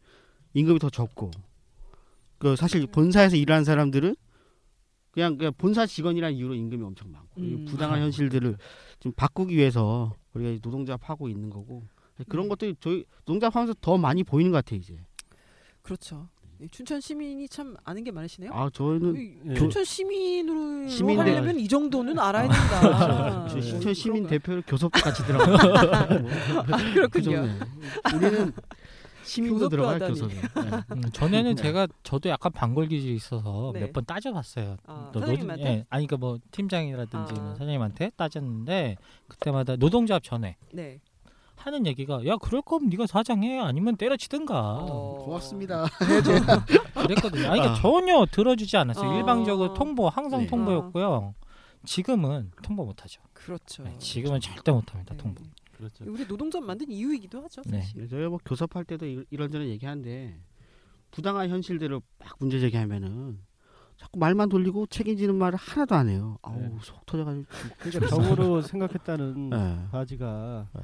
임금이 0.54 0.80
더 0.80 0.90
적고, 0.90 1.32
그 2.40 2.58
사실 2.58 2.86
본사에서 2.88 3.38
일하는 3.38 3.64
사람들은 3.64 4.18
그냥 5.12 5.38
그냥 5.38 5.54
본사 5.58 5.86
직원이라는 5.86 6.36
이유로 6.36 6.56
임금이 6.56 6.84
엄청 6.84 7.12
많고 7.14 7.42
이 7.42 7.54
음. 7.56 7.66
부당한 7.66 8.02
현실들을 8.02 8.58
좀 9.00 9.14
바꾸기 9.14 9.56
위해서 9.56 10.14
우리가 10.34 10.52
이 10.52 10.60
노동조합 10.62 11.10
하고 11.10 11.30
있는 11.30 11.50
거고 11.50 11.84
그런 12.28 12.46
네. 12.46 12.50
것들이 12.50 12.76
저희 12.82 13.06
노동조합 13.20 13.56
하면서 13.56 13.74
더 13.80 13.98
많이 13.98 14.26
보이는 14.26 14.52
것 14.52 14.58
같아요 14.58 14.80
이제. 14.82 14.98
그렇죠. 15.82 16.28
이 16.62 16.68
춘천 16.70 17.00
시민이 17.00 17.48
참 17.48 17.76
아는 17.86 18.04
게 18.04 18.12
많으시네요. 18.12 18.52
아 18.54 18.70
저희는 18.74 19.16
이 19.16 19.52
예. 19.52 19.54
춘천 19.54 19.84
시민으로 19.86 20.88
시민대- 20.90 21.18
하려면 21.20 21.58
이 21.58 21.68
정도는 21.70 22.20
알아야 22.20 22.50
된다. 22.50 23.48
저 23.48 23.56
네. 23.56 23.62
신천 23.62 23.94
시민? 23.94 24.28
대표를 24.28 24.64
교섭도 24.68 25.00
같이 25.00 25.24
들어가고 25.26 25.78
아, 26.74 26.94
그렇군요. 26.94 27.48
우리는 28.14 28.52
시민도 29.24 29.88
하다니. 29.88 30.14
교섭에. 30.14 30.34
네. 30.34 30.42
음, 30.92 31.02
전에는 31.14 31.56
제가 31.56 31.88
저도 32.04 32.28
약간 32.30 32.52
반골 32.52 32.88
기질이 32.90 33.16
있어서 33.16 33.72
네. 33.74 33.82
몇번 33.82 34.04
따져봤어요. 34.06 34.76
아, 34.86 35.12
너- 35.14 35.20
사장님한테? 35.22 35.64
예, 35.66 35.86
아니 35.90 36.08
그뭐 36.08 36.40
팀장이라든지 36.52 37.34
아. 37.38 37.42
뭐 37.42 37.52
사장님한테 37.54 38.12
따졌는데 38.18 38.98
그때마다 39.30 39.78
노동조합 39.78 40.24
전에 40.24 40.58
네. 40.74 41.00
하는 41.60 41.86
얘기가 41.86 42.26
야 42.26 42.38
그럴 42.38 42.62
거면 42.62 42.90
네가 42.90 43.06
사장해 43.08 43.60
아니면 43.60 43.96
때려치든가 43.98 44.78
어. 44.80 45.18
고맙습니다. 45.26 45.86
그랬거든요. 46.94 47.48
아니 47.50 47.60
그러니까 47.60 47.72
아. 47.72 47.76
전혀 47.76 48.26
들어주지 48.26 48.78
않았어요. 48.78 49.10
어. 49.12 49.18
일방적으로 49.18 49.74
통보 49.74 50.10
항상 50.10 50.42
네. 50.42 50.48
통보였고요. 50.48 51.34
지금은 51.86 52.52
통보 52.64 52.86
못하죠. 52.86 53.22
그렇죠. 53.34 53.84
네, 53.84 53.96
지금은 54.00 54.40
절대 54.42 54.72
못합니다. 54.72 55.14
네. 55.16 55.18
통보. 55.22 55.44
그렇죠. 55.78 56.04
우리 56.08 56.26
노동조합 56.28 56.66
만든 56.66 56.90
이유이기도 56.92 57.42
하죠. 57.44 57.62
네. 57.66 57.82
사실. 57.82 58.08
저희 58.10 58.28
뭐 58.28 58.38
교섭할 58.44 58.84
때도 58.84 59.06
이- 59.06 59.24
이런저런 59.30 59.68
얘기하는데 59.70 60.38
부당한 61.12 61.50
현실들을 61.50 62.00
막 62.20 62.30
문제 62.40 62.60
제기하면은 62.60 63.40
자꾸 63.98 64.20
말만 64.20 64.50
돌리고 64.50 64.88
책임지는 64.88 65.36
말을 65.36 65.58
하나도 65.58 65.96
안 65.96 66.10
해요. 66.10 66.38
아우 66.42 66.58
네. 66.60 66.70
속 66.82 67.06
터져가지고. 67.06 67.46
그러니까 67.80 68.08
적으로 68.08 68.62
생각했다는 68.62 69.50
네. 69.50 69.80
바지가 69.92 70.68
네. 70.74 70.82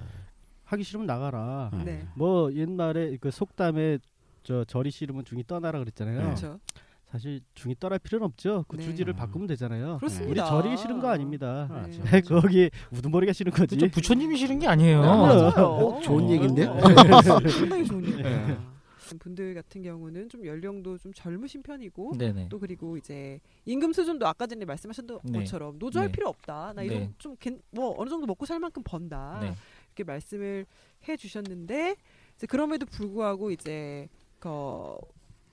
하기 0.65 0.83
싫으면 0.83 1.05
나가라. 1.05 1.69
네. 1.73 1.83
네. 1.83 2.07
뭐 2.15 2.51
옛날에 2.53 3.17
그 3.17 3.31
속담에 3.31 3.99
저 4.43 4.63
절이 4.63 4.91
싫으면 4.91 5.25
중이 5.25 5.45
떠나라 5.47 5.79
그랬잖아요. 5.79 6.21
그렇죠. 6.21 6.59
사실 7.05 7.39
중이 7.53 7.75
떠날 7.79 7.99
필요는 7.99 8.25
없죠. 8.25 8.65
그 8.67 8.75
네. 8.75 8.83
주지를 8.83 9.13
바꾸면 9.13 9.47
되잖아요. 9.47 9.97
그렇습니다. 9.99 10.29
우리 10.29 10.63
절이 10.63 10.77
싫은 10.77 10.99
거 10.99 11.09
아닙니다. 11.09 11.67
네. 11.71 11.99
맞아. 11.99 12.21
거기 12.41 12.69
우두머리가 12.91 13.31
싫은 13.31 13.51
거지. 13.51 13.77
그렇죠. 13.77 13.93
부처님이 13.93 14.37
싫은 14.37 14.59
게 14.59 14.67
아니에요. 14.67 15.01
아, 15.01 15.17
맞아요. 15.17 15.65
어, 15.65 16.01
좋은 16.01 16.29
얘기인데? 16.29 16.65
어, 16.65 16.79
상당히 17.47 17.85
좋은 17.85 18.05
얘기예요. 18.05 18.75
분들 19.19 19.53
같은 19.53 19.83
경우는 19.83 20.29
좀 20.29 20.45
연령도 20.45 20.97
좀 20.97 21.13
젊으신 21.13 21.61
편이고 21.61 22.17
네네. 22.17 22.49
또 22.49 22.59
그리고 22.59 22.97
이제 22.97 23.39
임금 23.65 23.93
수준도 23.93 24.27
아까 24.27 24.47
전에 24.47 24.65
말씀하셨던 24.65 25.19
네. 25.25 25.39
것처럼 25.39 25.77
노조할 25.77 26.09
네. 26.09 26.11
필요 26.11 26.29
없다. 26.29 26.73
나 26.75 26.81
네. 26.81 26.85
이런 26.85 27.15
좀뭐 27.17 27.95
어느 27.97 28.09
정도 28.09 28.25
먹고 28.25 28.45
살 28.45 28.59
만큼 28.59 28.81
번다. 28.83 29.55
네. 29.95 30.03
이렇게 30.03 30.03
말씀을 30.03 30.65
해주셨는데 31.07 31.95
그럼에도 32.49 32.85
불구하고 32.85 33.51
이제 33.51 34.09
그 34.39 34.97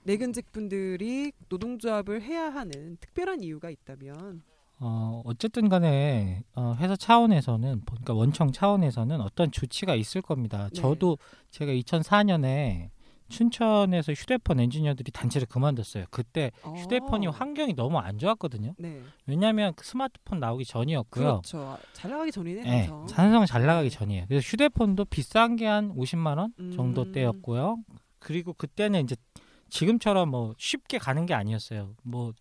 내근직 0.02 0.50
분들이 0.50 1.32
노동조합을 1.48 2.22
해야 2.22 2.52
하는 2.52 2.96
특별한 3.00 3.42
이유가 3.42 3.70
있다면 3.70 4.42
어, 4.80 5.22
어쨌든 5.24 5.68
간에 5.68 6.42
어, 6.56 6.74
회사 6.80 6.96
차원에서는 6.96 7.82
그러니까 7.86 8.14
원청 8.14 8.50
차원에서는 8.50 9.20
어떤 9.20 9.52
조치가 9.52 9.94
있을 9.94 10.20
겁니다. 10.22 10.68
네. 10.74 10.80
저도 10.80 11.18
제가 11.52 11.70
2004년에 11.72 12.90
춘천에서 13.32 14.12
휴대폰 14.12 14.60
엔지니어들이 14.60 15.10
단체로 15.10 15.46
그만뒀어요. 15.48 16.04
그때 16.10 16.52
휴대폰이 16.62 17.26
어. 17.26 17.30
환경이 17.30 17.74
너무 17.74 17.98
안 17.98 18.18
좋았거든요. 18.18 18.74
네 18.78 19.02
왜냐하면 19.26 19.72
그 19.74 19.84
스마트폰 19.84 20.38
나오기 20.38 20.64
전이었고요. 20.64 21.24
그렇죠 21.42 21.76
잘 21.92 22.10
나가기 22.10 22.30
전이네 22.30 22.62
네. 22.62 22.86
삼성 23.08 23.44
잘 23.46 23.66
나가기 23.66 23.90
전이에요. 23.90 24.26
그래서 24.28 24.44
휴대폰도 24.46 25.06
비싼 25.06 25.56
게 25.56 25.72
한 25.72 25.94
50만 25.96 26.36
원 26.38 26.52
정도 26.74 27.02
음. 27.02 27.12
때였고요. 27.12 27.78
그리고 28.18 28.52
그때는 28.52 29.04
이제 29.04 29.16
지금처럼 29.70 30.28
뭐 30.30 30.54
쉽게 30.58 30.98
가는 30.98 31.24
게 31.24 31.32
아니었어요. 31.32 31.94
뭐 32.02 32.32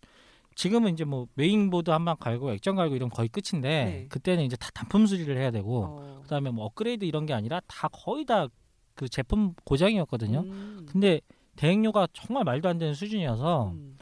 지금은 0.54 0.92
이제 0.92 1.04
뭐 1.04 1.26
메인보드 1.34 1.90
한방 1.90 2.16
갈고 2.20 2.52
액정 2.52 2.76
갈고 2.76 2.94
이런 2.94 3.08
거의 3.08 3.28
끝인데 3.30 3.84
네. 3.84 4.06
그때는 4.10 4.44
이제 4.44 4.54
다 4.56 4.68
단품 4.74 5.06
수리를 5.06 5.34
해야 5.38 5.50
되고 5.50 5.84
어. 5.86 6.20
그다음에 6.24 6.50
뭐 6.50 6.66
업그레이드 6.66 7.06
이런 7.06 7.24
게 7.24 7.32
아니라 7.32 7.60
다 7.66 7.88
거의 7.88 8.26
다 8.26 8.48
그 8.94 9.08
제품 9.08 9.54
고장이었거든요. 9.64 10.40
음. 10.40 10.86
근데 10.88 11.20
대행료가 11.56 12.08
정말 12.12 12.44
말도 12.44 12.68
안 12.68 12.78
되는 12.78 12.94
수준이어서 12.94 13.72
음. 13.72 13.98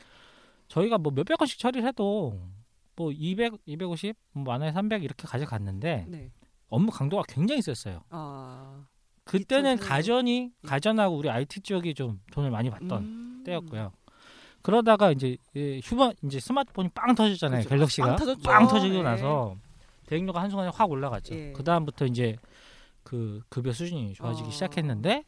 저희가 0.68 0.98
뭐 0.98 1.12
몇백 1.12 1.40
원씩 1.40 1.59
처리를 1.59 1.87
해도 1.87 2.40
뭐 2.96 3.11
200, 3.12 3.55
250, 3.66 4.16
뭐 4.33 4.44
만화에 4.44 4.72
300 4.72 5.03
이렇게 5.03 5.26
가져갔는데 5.26 6.07
네. 6.09 6.31
업무 6.68 6.90
강도가 6.90 7.22
굉장히 7.29 7.62
셌어요. 7.62 8.03
아. 8.11 8.87
그때는 9.24 9.74
2004 9.74 9.85
년에. 9.85 9.88
가전이 9.88 10.50
가전하고 10.66 11.16
우리 11.16 11.31
IT 11.31 11.61
쪽이 11.61 11.94
좀 11.94 12.20
돈을 12.33 12.50
많이 12.50 12.70
받던 12.70 13.03
음. 13.03 13.42
때였고요. 13.44 13.92
그러다가 14.62 15.11
이제 15.11 15.37
예, 15.57 15.81
휴먼 15.83 16.12
이제 16.24 16.38
스마트폰이 16.40 16.90
빵 16.94 17.14
터졌잖아요. 17.14 17.61
그렇죠. 17.64 17.68
갤럭시가 17.68 18.16
빵. 18.16 18.37
빵 18.42 18.68
터지고 18.68 18.94
네. 18.96 19.03
나서 19.03 19.57
대행료가 20.07 20.42
한 20.42 20.50
순간에 20.50 20.70
확 20.74 20.90
올라갔죠. 20.90 21.35
예. 21.35 21.53
그 21.53 21.64
다음부터 21.64 22.07
이제 22.07 22.37
그 23.02 23.40
급여 23.48 23.72
수준이 23.72 24.14
좋아지기 24.14 24.48
어. 24.48 24.50
시작했는데 24.50 25.24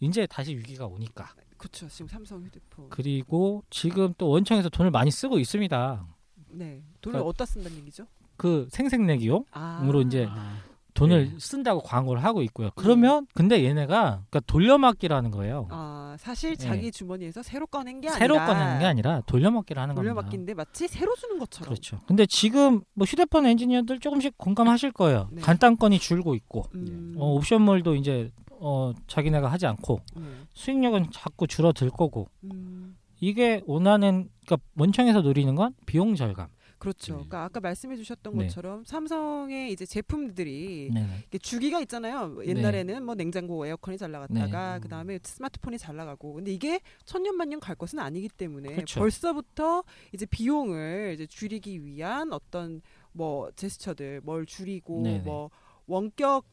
이제 0.00 0.26
다시 0.26 0.56
위기가 0.56 0.86
오니까 0.86 1.32
그렇죠. 1.56 1.88
지금 1.88 2.08
삼성 2.08 2.42
휴대폰. 2.44 2.88
그리고 2.90 3.62
지금 3.70 4.12
또 4.18 4.28
원청에서 4.30 4.68
돈을 4.68 4.90
많이 4.90 5.10
쓰고 5.10 5.38
있습니다. 5.38 6.06
네. 6.50 6.82
돈을 7.00 7.12
그러니까- 7.20 7.22
어디다 7.28 7.46
쓴다는 7.46 7.78
얘기죠? 7.78 8.06
그 8.36 8.66
생색내기용으로 8.70 9.44
아. 9.52 10.02
이제 10.04 10.26
아, 10.28 10.58
돈을 10.94 11.30
네. 11.30 11.34
쓴다고 11.38 11.80
광고를 11.80 12.22
하고 12.22 12.42
있고요. 12.42 12.70
그러면 12.74 13.26
근데 13.34 13.64
얘네가 13.64 14.24
그러니까 14.28 14.40
돌려막기라는 14.40 15.30
거예요. 15.30 15.68
아, 15.70 16.16
사실 16.18 16.56
네. 16.56 16.56
자기 16.56 16.92
주머니에서 16.92 17.42
새로 17.42 17.66
꺼낸 17.66 18.00
게 18.00 18.10
새로 18.10 18.38
아니라 18.38 18.54
꺼내는 18.54 18.78
게 18.78 18.84
아니라 18.84 19.20
돌려막기를 19.26 19.80
하는 19.80 19.94
겁니다. 19.94 20.14
돌려막기인데 20.14 20.54
마치 20.54 20.88
새로 20.88 21.14
주는 21.16 21.38
것처럼. 21.38 21.70
그렇죠. 21.70 21.98
근데 22.06 22.26
지금 22.26 22.82
뭐 22.94 23.06
휴대폰 23.06 23.46
엔지니어들 23.46 24.00
조금씩 24.00 24.36
공감하실 24.36 24.92
거예요. 24.92 25.28
네. 25.32 25.40
간단건이 25.40 25.98
줄고 25.98 26.34
있고 26.34 26.64
음. 26.74 27.14
어, 27.18 27.34
옵션몰도 27.34 27.94
이제 27.96 28.30
어, 28.60 28.92
자기네가 29.06 29.50
하지 29.50 29.66
않고 29.66 30.00
네. 30.16 30.22
수익력은 30.54 31.06
자꾸 31.12 31.46
줄어들 31.46 31.90
거고 31.90 32.28
음. 32.44 32.96
이게 33.20 33.62
원하는 33.66 34.28
그러니까 34.46 34.66
원청에서 34.76 35.22
노리는 35.22 35.54
건 35.54 35.74
비용 35.86 36.14
절감. 36.14 36.48
그렇죠. 36.82 37.12
네. 37.12 37.16
그러니까 37.18 37.44
아까 37.44 37.60
말씀해 37.60 37.96
주셨던 37.96 38.36
네. 38.36 38.46
것처럼 38.46 38.82
삼성의 38.84 39.70
이제 39.70 39.86
제품들이 39.86 40.90
네. 40.92 41.06
이게 41.28 41.38
주기가 41.38 41.80
있잖아요. 41.82 42.44
옛날에는 42.44 43.04
뭐 43.04 43.14
냉장고 43.14 43.64
에어컨이 43.64 43.98
잘 43.98 44.10
나갔다가 44.10 44.74
네. 44.74 44.80
그 44.80 44.88
다음에 44.88 45.20
스마트폰이 45.22 45.78
잘 45.78 45.94
나가고. 45.94 46.34
근데 46.34 46.52
이게 46.52 46.80
천년만년 47.04 47.60
갈 47.60 47.76
것은 47.76 48.00
아니기 48.00 48.28
때문에 48.28 48.74
그렇죠. 48.74 48.98
벌써부터 48.98 49.84
이제 50.12 50.26
비용을 50.26 51.12
이제 51.14 51.24
줄이기 51.24 51.84
위한 51.84 52.32
어떤 52.32 52.82
뭐 53.12 53.52
제스처들, 53.52 54.20
뭘 54.24 54.44
줄이고. 54.44 55.02
뭐 55.22 55.50
원격 55.86 56.44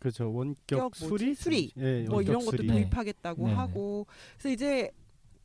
그렇죠. 0.00 0.32
원격? 0.32 0.96
수리, 0.96 1.34
수리. 1.34 1.72
예, 1.76 2.04
뭐 2.04 2.16
원격 2.16 2.30
이런 2.30 2.44
것도 2.46 2.56
수리. 2.56 2.68
네. 2.68 2.72
도입하겠다고 2.74 3.42
네네. 3.42 3.54
하고 3.54 4.06
그래서 4.38 4.48
이제 4.48 4.90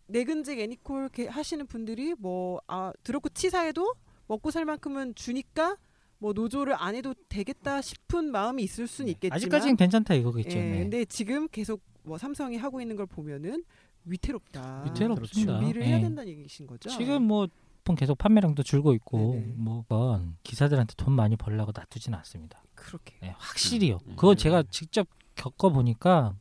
내근직 0.08 0.60
애니콜 0.60 1.02
이렇게 1.02 1.28
하시는 1.28 1.66
분들이 1.68 2.14
뭐 2.18 2.60
아 2.68 2.92
들었고 3.04 3.30
치사해도 3.30 3.94
먹고 4.28 4.52
살 4.52 4.66
만큼은 4.66 5.16
주니까 5.16 5.78
뭐 6.20 6.34
노조를 6.34 6.74
안 6.78 6.96
해도 6.96 7.14
되겠다 7.30 7.82
싶은 7.82 8.32
마음이 8.32 8.64
있을 8.64 8.88
수는 8.88 9.10
있겠지만 9.12 9.36
아직까지는 9.36 9.76
괜찮다 9.78 10.16
이거겠죠. 10.16 10.58
예, 10.58 10.62
네. 10.64 10.78
근데 10.80 11.06
지금 11.06 11.48
계속 11.50 11.82
뭐 12.04 12.18
삼성이 12.18 12.58
하고 12.58 12.82
있는 12.82 12.96
걸 12.96 13.06
보면은 13.06 13.64
위태롭다. 14.06 14.84
위태롭습니다. 14.86 15.60
준비를 15.60 15.84
해야 15.84 15.98
예. 15.98 16.02
된다는 16.02 16.32
얘기신 16.32 16.66
거죠. 16.66 16.90
지금 16.90 17.24
뭐폰 17.24 17.96
계속 17.96 18.18
판매량도 18.18 18.64
줄고 18.64 18.94
있고 18.94 19.34
네네. 19.36 19.54
뭐 19.58 19.84
그건 19.84 20.38
기사들한테 20.44 20.94
돈 20.98 21.14
많이 21.14 21.36
벌려고 21.36 21.72
놔두지는 21.76 22.18
않습니다. 22.20 22.64
그렇게. 22.74 23.16
네, 23.22 23.34
확실히요. 23.38 24.00
음. 24.08 24.16
그거 24.16 24.34
제가 24.36 24.64
직접 24.72 25.08
겪어 25.36 25.70
보니까 25.70 26.34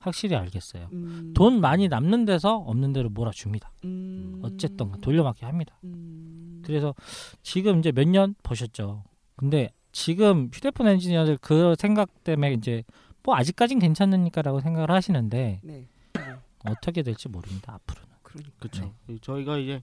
확실히 0.00 0.34
알겠어요. 0.34 0.88
음, 0.92 1.32
돈 1.34 1.60
많이 1.60 1.86
남는 1.88 2.24
데서 2.24 2.56
없는 2.56 2.92
데로 2.92 3.10
몰아줍니다. 3.10 3.70
음, 3.84 4.40
어쨌든 4.42 4.90
돌려막기 5.00 5.44
합니다. 5.44 5.78
음, 5.84 6.62
그래서 6.64 6.94
지금 7.42 7.78
이제 7.78 7.92
몇년 7.92 8.34
보셨죠. 8.42 9.04
근데 9.36 9.70
지금 9.92 10.50
휴대폰 10.52 10.88
엔지니어들 10.88 11.38
그 11.40 11.74
생각 11.78 12.24
때문에 12.24 12.54
이제 12.54 12.82
뭐 13.22 13.36
아직까진 13.36 13.78
괜찮으니까라고 13.78 14.60
생각을 14.60 14.90
하시는데 14.90 15.60
네. 15.62 15.86
어떻게 16.64 17.02
될지 17.02 17.28
모릅니다 17.28 17.74
앞으로는. 17.74 18.08
그렇죠. 18.58 18.94
저희가 19.20 19.58
이제 19.58 19.82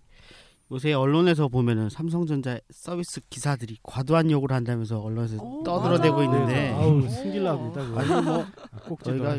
요새 0.71 0.93
언론에서 0.93 1.47
보면은 1.47 1.89
삼성전자 1.89 2.59
서비스 2.71 3.21
기사들이 3.29 3.77
과도한 3.83 4.31
욕을 4.31 4.51
한다면서 4.51 4.99
언론에서 4.99 5.41
오, 5.41 5.63
떠들어대고 5.63 6.17
맞아. 6.17 6.23
있는데 6.25 6.69
아우 6.73 7.01
승질납니다. 7.07 7.81
아니 7.81 8.25
뭐 8.25 8.45
아, 8.71 8.79
저희가 9.03 9.37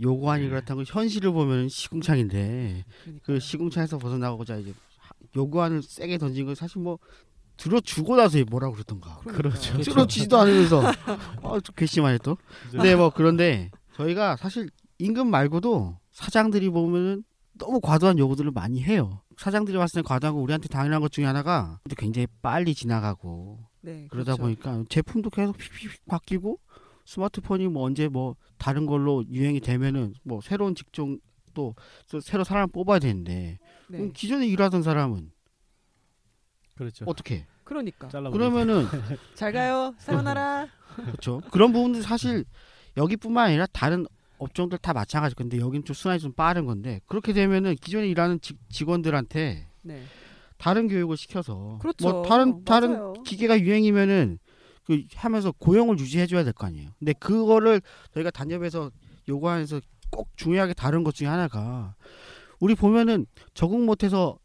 요구하니 0.00 0.48
그렇다고 0.48 0.82
현실을 0.84 1.32
보면 1.32 1.68
시궁창인데 1.68 2.84
그러니까. 3.02 3.24
그 3.26 3.38
시궁창에서 3.38 3.98
벗어나고자 3.98 4.56
이제 4.56 4.72
요구안을 5.36 5.82
세게 5.82 6.18
던진 6.18 6.46
건 6.46 6.54
사실 6.54 6.80
뭐 6.80 6.98
들어주고 7.56 8.16
나서 8.16 8.38
뭐라고 8.48 8.74
그러던가 8.74 9.18
그렇죠. 9.20 9.72
그렇죠. 9.74 9.92
들어주지도 9.92 10.38
않으면서 10.38 10.82
아, 11.42 11.60
좀 11.60 11.74
괘씸하네 11.76 12.18
또. 12.18 12.38
그죠. 12.64 12.82
네, 12.82 12.96
뭐 12.96 13.10
그런데 13.10 13.70
저희가 13.94 14.36
사실 14.36 14.70
임금 14.98 15.30
말고도 15.30 15.98
사장들이 16.12 16.70
보면은 16.70 17.24
너무 17.58 17.80
과도한 17.80 18.18
요구들을 18.18 18.50
많이 18.52 18.82
해요. 18.82 19.20
사장들이 19.36 19.76
봤을 19.76 20.02
때 20.02 20.08
과도한 20.08 20.34
거 20.34 20.40
우리한테 20.40 20.68
당연한 20.68 21.00
것 21.00 21.12
중에 21.12 21.26
하나가 21.26 21.78
굉장히 21.96 22.26
빨리 22.40 22.74
지나가고 22.74 23.58
네, 23.82 24.06
그러다 24.10 24.36
그렇죠. 24.36 24.42
보니까 24.42 24.84
제품도 24.88 25.30
계속 25.30 25.56
픽픽 25.56 26.06
바뀌고 26.06 26.58
스마트폰이 27.04 27.68
뭐 27.68 27.84
언제 27.84 28.08
뭐 28.08 28.36
다른 28.58 28.86
걸로 28.86 29.24
유행이 29.28 29.60
되면은 29.60 30.14
뭐 30.22 30.40
새로운 30.40 30.74
직종 30.74 31.18
또 31.54 31.74
새로 32.22 32.44
사람 32.44 32.64
을 32.64 32.66
뽑아야 32.68 32.98
되는데 32.98 33.58
네. 33.88 33.98
그럼 33.98 34.12
기존에 34.12 34.46
일하던 34.46 34.82
사람은 34.82 35.30
그렇죠. 36.76 37.04
어떻게? 37.06 37.46
그러니까 37.64 38.08
잘라 38.08 38.30
그러면은 38.30 38.86
잘 39.34 39.52
가요. 39.52 39.94
사요나라. 39.98 40.66
그렇죠. 40.96 41.40
그런 41.50 41.72
부분들 41.72 42.02
사실 42.02 42.44
여기뿐만 42.96 43.48
아니라 43.48 43.66
다른 43.72 44.06
업종들 44.38 44.78
다 44.78 44.92
마찬가지. 44.92 45.34
근데 45.34 45.58
여긴 45.58 45.84
좀 45.84 45.94
순환이 45.94 46.20
좀 46.20 46.32
빠른 46.32 46.64
건데 46.64 47.00
그렇게 47.06 47.32
되면은 47.32 47.76
기존에 47.76 48.08
일하는 48.08 48.40
직, 48.40 48.58
직원들한테 48.70 49.68
네. 49.82 50.02
다른 50.56 50.88
교육을 50.88 51.16
시켜서 51.16 51.78
그렇죠. 51.80 52.08
뭐 52.08 52.22
다른 52.22 52.64
다른 52.64 52.92
맞아요. 52.92 53.12
기계가 53.24 53.60
유행이면은 53.60 54.38
그 54.90 55.04
하면서 55.14 55.52
고용을 55.52 55.98
유지해 55.98 56.26
줘야 56.26 56.42
될 56.44 56.52
거 56.52 56.66
아니에요. 56.66 56.90
근데 56.98 57.12
그거를 57.14 57.80
저희가 58.12 58.30
단협에서 58.30 58.90
요구하면서 59.28 59.80
꼭 60.10 60.28
중요하게 60.36 60.74
다른 60.74 61.04
것 61.04 61.14
중에 61.14 61.28
하나가 61.28 61.94
우리 62.58 62.74
보면은 62.74 63.26
적응 63.54 63.86
못해서 63.86 64.38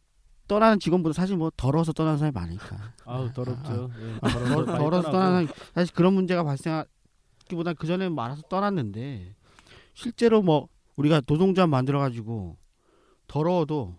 떠나는 0.48 0.80
직원보다 0.80 1.14
사실 1.14 1.36
뭐 1.38 1.52
더러워서 1.58 1.92
떠나는 1.94 2.20
사람이 2.20 2.34
많으니까. 2.36 2.94
아우 3.06 3.32
더럽죠. 3.34 3.90
예, 4.00 4.20
더, 4.22 4.28
더러워서 4.30 4.66
많이 4.72 4.78
더러워서 4.84 5.02
떠나고. 5.10 5.12
떠나는 5.12 5.48
사실 5.74 5.96
그런 5.96 6.14
문제가 6.14 6.44
발생하기보다 6.44 7.74
그 7.74 7.88
전에 7.88 8.10
말아서 8.10 8.44
떠났는데 8.44 9.34
실제로 9.96 10.44
뭐 10.44 10.68
우리가 10.98 11.22
노동조합 11.26 11.68
만들어 11.70 12.00
가지고 12.00 12.58
더러워도 13.28 13.96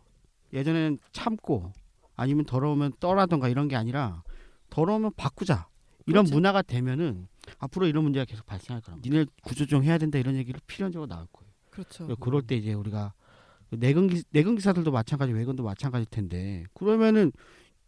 예전에는 0.53 0.99
참고 1.13 1.73
아니면 2.15 2.45
더러우면 2.47 2.93
떠나던가 3.01 3.49
이런 3.49 3.67
게 3.67 3.75
아니라 3.75 4.23
더러우면 4.71 5.13
바꾸자 5.17 5.67
이런 6.07 6.25
그렇죠. 6.25 6.35
문화가 6.35 6.63
되면은 6.63 7.29
앞으로 7.59 7.87
이런 7.87 8.05
문제가 8.05 8.25
계속 8.25 8.47
발생할 8.47 8.83
거라. 8.83 8.99
니네 9.03 9.27
구조조정 9.43 9.85
해야 9.85 9.99
된다 9.99 10.19
이런 10.19 10.37
얘기를 10.37 10.61
필연적으로 10.67 11.09
나올 11.09 11.27
거예요. 11.33 11.53
그렇죠. 11.71 12.07
그럴 12.17 12.43
때 12.43 12.57
이제 12.57 12.73
우리가 12.73 13.13
내근 13.71 14.09
기, 14.09 14.23
내근 14.31 14.55
기사들도 14.57 14.91
마찬가지, 14.91 15.33
외근도 15.33 15.63
마찬가지일 15.63 16.07
텐데 16.11 16.65
그러면은 16.75 17.33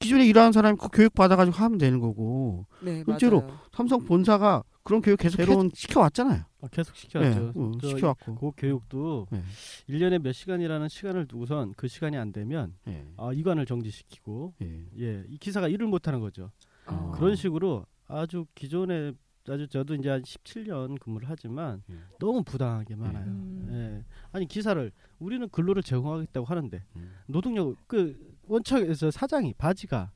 기존에 0.01 0.27
일하는 0.27 0.53
사람이 0.53 0.79
그 0.81 0.89
교육 0.93 1.15
받아가지고 1.15 1.57
하면 1.57 1.79
되는 1.79 1.99
거고 1.99 2.67
네, 2.81 3.03
실제로 3.05 3.41
맞아요. 3.41 3.59
삼성 3.73 4.05
본사가 4.05 4.63
그런 4.85 5.03
교육 5.03 5.19
계속 5.19 5.37
새로운 5.37 5.71
시켜왔잖아요. 5.75 6.45
아, 6.61 6.69
계속 6.69 6.97
시켜왔죠. 6.97 7.41
예, 7.41 7.53
응, 7.57 7.73
그, 7.79 7.89
시켜왔고. 7.89 8.35
그 8.37 8.51
교육도 8.57 9.27
네. 9.31 9.43
일 9.87 9.99
1년에 9.99 10.23
몇 10.23 10.33
시간이라는 10.33 10.89
시간을 10.89 11.27
두고선 11.27 11.75
그 11.77 11.89
시간이 11.89 12.17
안 12.17 12.33
되면 12.33 12.75
예, 12.89 13.07
아, 13.17 13.33
이관을 13.33 13.67
정지시키고 13.67 14.55
예. 14.63 14.85
예, 14.99 15.25
이 15.29 15.37
기사가 15.39 15.69
일을 15.69 15.87
못 15.89 16.07
하는 16.07 16.21
거죠. 16.21 16.51
어. 16.87 17.13
그런 17.15 17.35
식으로 17.37 17.85
아주 18.09 18.47
기존에 18.55 19.13
아주 19.49 19.67
저도 19.69 19.95
이제 19.95 20.11
한 20.11 20.23
17년 20.23 20.99
근무를 21.01 21.29
하지만 21.29 21.83
예. 21.91 21.95
너무 22.19 22.43
부당하게 22.43 22.97
많아요. 22.97 23.25
음. 23.27 23.69
예. 23.71 24.05
아니 24.33 24.47
기사를 24.47 24.91
우리는 25.19 25.49
근로를 25.49 25.83
제공하겠다고 25.83 26.45
하는데 26.47 26.85
음. 26.97 27.13
노동력 27.27 27.77
그 27.87 28.37
원청에서 28.47 29.11
사장이 29.11 29.55
바지가 29.55 30.11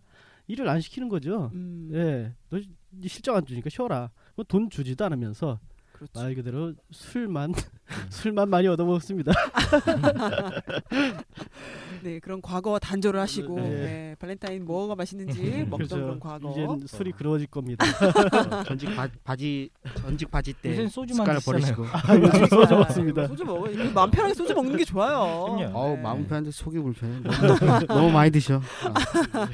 일을 0.49 0.69
안 0.69 0.81
시키는 0.81 1.09
거죠. 1.09 1.51
음, 1.55 1.89
예, 1.95 2.35
너 2.51 2.61
시- 2.61 2.69
실적 3.07 3.35
안 3.37 3.47
주니까 3.47 3.71
쉬어라. 3.71 4.11
뭐돈 4.37 4.69
주지도 4.71 5.05
않으면서 5.07 5.59
그렇죠. 6.03 6.21
말 6.21 6.35
그대로 6.35 6.75
술만 6.91 7.55
술만 8.11 8.49
많이 8.51 8.67
얻어먹습니다. 8.67 9.33
네, 12.03 12.19
그런 12.19 12.43
과거 12.43 12.79
단절을 12.81 13.21
하시고 13.21 13.55
네. 13.61 13.69
네, 13.71 14.17
발렌타인 14.19 14.65
뭐가 14.65 14.97
맛있는지 14.97 15.65
먹던 15.71 15.89
그런 15.89 16.21
과거. 16.21 16.51
이제 16.51 16.67
술이 16.89 17.13
그러워질 17.13 17.47
겁니다. 17.47 17.85
어, 17.87 18.65
전직 18.67 18.95
바, 18.97 19.09
바지 19.23 19.71
전직 19.95 20.29
바지 20.31 20.53
때 20.55 20.89
소주만. 20.89 21.39
버리시고 21.45 21.85
아, 21.87 22.17
요즘 22.17 22.47
소주 22.47 22.75
먹습니다. 22.75 23.29
소주 23.29 23.45
먹어. 23.45 23.69
마음 23.95 24.11
편하게 24.11 24.35
소주 24.35 24.55
먹는 24.55 24.77
게 24.77 24.85
좋아요. 24.85 25.55
그럼요. 25.55 25.79
어우 25.79 25.97
네. 25.97 26.03
마음 26.03 26.27
편한데 26.27 26.51
속이 26.51 26.79
불편해. 26.81 27.21
너무, 27.21 27.87
너무 27.87 28.11
많이 28.11 28.31
드셔. 28.33 28.57
아, 28.57 29.47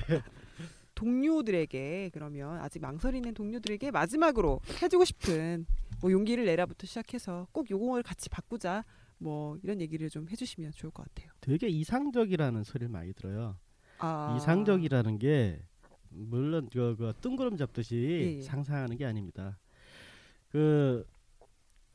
동료들에게 0.94 2.10
그러면 2.12 2.58
아직 2.60 2.80
망설이 2.82 3.18
있는 3.18 3.32
동료들에게 3.34 3.90
마지막으로 3.92 4.60
해주고 4.82 5.04
싶은 5.04 5.64
뭐 6.00 6.12
용기를 6.12 6.44
내라부터 6.44 6.86
시작해서 6.86 7.46
꼭 7.52 7.70
요공을 7.70 8.02
같이 8.02 8.28
바꾸자 8.28 8.84
뭐 9.18 9.58
이런 9.62 9.80
얘기를 9.80 10.08
좀 10.08 10.28
해주시면 10.28 10.72
좋을 10.72 10.92
것 10.92 11.04
같아요. 11.04 11.30
되게 11.40 11.68
이상적이라는 11.68 12.64
소리를 12.64 12.88
많이 12.88 13.12
들어요. 13.12 13.56
아, 13.98 14.36
이상적이라는 14.36 15.18
게 15.18 15.62
물론 16.10 16.68
그, 16.72 16.96
그 16.96 17.12
뜬구름 17.20 17.56
잡듯이 17.56 17.96
예, 17.96 18.36
예. 18.36 18.42
상상하는 18.42 18.96
게 18.96 19.04
아닙니다. 19.04 19.58
그 20.50 21.04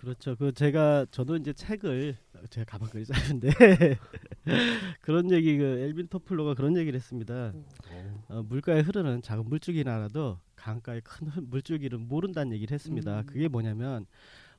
그렇죠. 0.04 0.36
그 0.36 0.52
제가 0.52 1.06
저도 1.12 1.38
이제 1.38 1.54
책을 1.54 2.18
제가 2.50 2.66
가방끈이 2.78 3.06
짧은데 3.06 3.50
그런 5.02 5.32
얘기 5.32 5.58
그 5.58 5.64
엘빈 5.64 6.08
토플로가 6.08 6.56
그런 6.56 6.76
얘기를 6.76 6.98
했습니다. 6.98 7.54
어, 8.28 8.44
물가에 8.44 8.82
흐르는 8.82 9.22
작은 9.22 9.46
물줄기는 9.48 9.90
알아도 9.92 10.40
강가의 10.58 11.00
큰 11.06 11.28
흐- 11.28 11.40
물줄기는 11.42 12.08
모른다는 12.10 12.52
얘기를 12.52 12.76
했습니다. 12.76 13.22
음. 13.22 13.26
그게 13.26 13.48
뭐냐면 13.48 14.06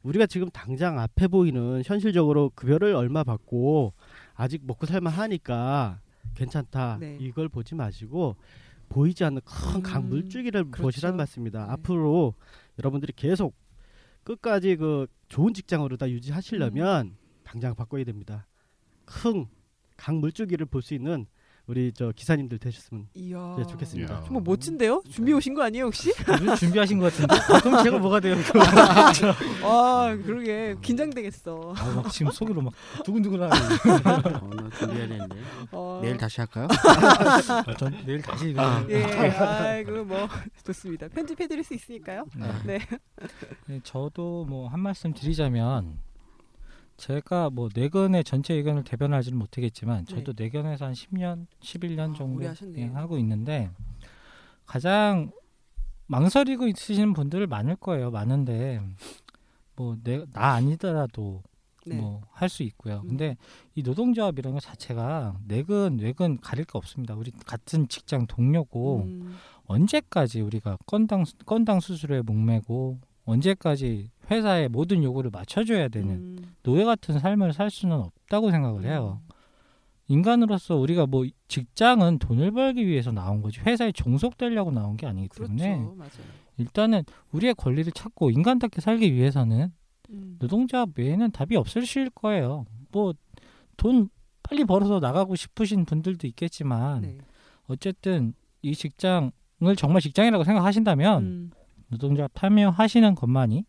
우리가 0.03 0.25
지금 0.27 0.49
당장 0.51 0.99
앞에 0.99 1.29
보이는 1.29 1.83
현실적으로 1.85 2.51
급여를 2.55 2.95
얼마 2.95 3.23
받고 3.23 3.93
아직 4.35 4.63
먹고 4.65 4.87
살만 4.87 5.13
하니까 5.13 6.01
괜찮다. 6.35 6.97
네. 7.01 7.19
이걸 7.21 7.51
보지 7.51 7.75
마시고 7.75 8.37
보이지 8.89 9.25
않는 9.25 9.43
큰 9.45 9.77
음, 9.77 9.83
강 9.83 10.09
물줄기를 10.09 10.65
그렇죠. 10.71 10.83
보시란 10.85 11.17
말씀입니다. 11.19 11.67
네. 11.67 11.73
앞으로 11.73 12.35
여러분들이 12.79 13.13
계속 13.15 13.55
끝까지 14.25 14.77
그 14.77 15.07
좋은 15.29 15.55
직장으로 15.55 15.97
다 15.97 16.09
유지하시려면 16.11 17.07
음. 17.07 17.17
당장 17.45 17.75
바꿔야 17.75 18.05
됩니다. 18.05 18.47
큰 19.05 19.47
강 19.97 20.21
물줄기를 20.21 20.67
볼 20.67 20.83
수 20.83 20.95
있는 20.95 21.27
우리 21.67 21.93
저 21.95 22.13
기사님들 22.15 22.59
되셨으면 22.59 23.09
이야. 23.15 23.55
네, 23.57 23.65
좋겠습니다. 23.67 24.15
이야. 24.15 24.23
정말 24.25 24.43
멋진데요? 24.45 25.03
준비 25.11 25.33
오신 25.33 25.55
거 25.55 25.63
아니에요 25.63 25.87
혹시? 25.87 26.13
준비하신 26.61 26.99
것 26.99 27.11
같은데. 27.11 27.35
아, 27.35 27.61
그럼 27.61 27.83
제가 27.83 27.99
뭐가 27.99 28.21
돼요? 28.21 28.35
아 29.65 30.15
그러게 30.27 30.75
긴장되겠어. 30.83 31.75
아, 31.75 31.93
막 31.95 32.11
지금 32.13 32.31
속으로 32.33 32.61
막 32.61 32.73
두근두근하네. 33.05 33.55
어, 34.43 34.51
나 34.55 34.71
준비해야 34.79 35.09
되는데 35.09 35.37
어, 35.73 36.01
내일 36.03 36.19
다시 36.19 36.41
할까요? 36.43 36.69
아, 36.71 37.75
전 37.79 37.97
내일 38.05 38.21
다시 38.21 38.55
아. 38.59 38.85
예, 38.91 39.03
아이고 39.05 40.05
뭐 40.05 40.29
좋습니다. 40.65 41.09
편집해드릴 41.09 41.65
수 41.65 41.73
있으니까요. 41.75 42.27
네. 42.67 42.79
네, 43.67 43.81
저도 43.83 44.45
뭐 44.45 44.69
한 44.69 44.81
말씀 44.81 45.15
드리자면 45.15 45.99
제가 46.97 47.51
뭐 47.51 47.69
내근의 47.75 48.25
전체 48.25 48.55
의견을 48.55 48.85
대변하지는 48.85 49.37
못하겠지만 49.39 50.07
저도 50.07 50.33
내견에서 50.37 50.87
한 50.87 50.93
10년, 50.93 51.47
11년 51.61 52.13
아, 52.15 52.17
정도 52.17 52.45
하고 52.95 53.19
있는데 53.19 53.71
가장 54.67 55.31
망설이고 56.07 56.69
있으시는 56.69 57.13
분들 57.15 57.47
많을 57.47 57.77
거예요. 57.77 58.11
많은데 58.11 58.81
뭐 59.77 59.97
내 60.05 60.25
나 60.33 60.53
아니더라도 60.55 61.43
네. 61.87 61.97
뭐할 61.97 62.49
수 62.49 62.63
있고요. 62.63 63.01
음. 63.05 63.09
근데 63.09 63.37
이 63.75 63.83
노동조합이라는 63.83 64.55
것 64.55 64.61
자체가 64.61 65.39
내근 65.47 65.99
외근 66.01 66.39
가릴 66.41 66.65
거 66.65 66.79
없습니다. 66.79 67.15
우리 67.15 67.31
같은 67.33 67.89
직장 67.89 68.27
동료고 68.27 69.03
음, 69.03 69.37
언제까지 69.67 70.41
우리가 70.41 70.79
건당 70.87 71.25
건당 71.45 71.81
수수료에 71.81 72.23
목매고 72.23 73.01
언제까지 73.25 74.11
회사의 74.31 74.69
모든 74.69 75.03
요구를 75.03 75.31
맞춰줘야 75.31 75.89
되는 75.89 76.11
음, 76.11 76.55
노예 76.63 76.85
같은 76.85 77.19
삶을 77.19 77.53
살 77.53 77.71
수는 77.71 77.97
없다고 77.97 78.51
생각을 78.51 78.85
해요. 78.85 79.21
인간으로서 80.09 80.77
우리가 80.77 81.07
뭐 81.07 81.25
직장은 81.49 82.19
돈을 82.19 82.51
벌기 82.51 82.87
위해서 82.87 83.11
나온 83.11 83.41
거지 83.41 83.61
회사에 83.61 83.93
종속되려고 83.93 84.71
나온 84.71 84.97
게 84.97 85.07
아니기 85.07 85.29
때문에 85.29 85.79
그렇죠. 85.79 86.23
일단은 86.59 87.03
우리의 87.33 87.55
권리를 87.55 87.91
찾고 87.93 88.31
인간답게 88.31 88.81
살기 88.81 89.15
위해서는 89.15 89.73
음. 90.11 90.37
노동자 90.39 90.85
외에는 90.95 91.31
답이 91.31 91.57
없으실 91.57 92.11
거예요. 92.11 92.67
뭐 92.93 93.15
돈 93.77 94.09
빨리 94.43 94.65
벌어서 94.65 95.01
나가고 95.01 95.37
싶으신 95.37 95.85
분들도 95.85 96.27
있겠지만 96.29 97.03
네. 97.03 97.19
어쨌든 97.67 98.35
이 98.63 98.75
직장을 98.75 99.31
정말 99.77 100.01
직장이라고 100.01 100.45
생각하신다면 100.45 101.23
음. 101.23 101.51
노동자 101.89 102.29
참여하시는 102.35 103.15
것만이 103.15 103.65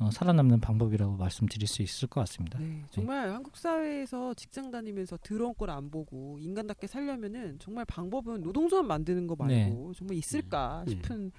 어, 0.00 0.10
살아남는 0.10 0.60
방법이라고 0.60 1.16
말씀드릴 1.16 1.68
수 1.68 1.82
있을 1.82 2.08
것 2.08 2.20
같습니다. 2.22 2.58
네, 2.58 2.82
정말 2.90 3.30
한국 3.30 3.54
사회에서 3.56 4.32
직장 4.34 4.70
다니면서 4.70 5.18
더러운 5.22 5.54
걸 5.54 5.70
안 5.70 5.90
보고 5.90 6.38
인간답게 6.40 6.86
살려면은 6.86 7.58
정말 7.60 7.84
방법은 7.84 8.40
노동조합 8.40 8.84
만드는 8.86 9.26
거 9.26 9.36
말고 9.36 9.54
네. 9.92 9.98
정말 9.98 10.16
있을까 10.16 10.82
네. 10.86 10.92
싶은 10.92 11.30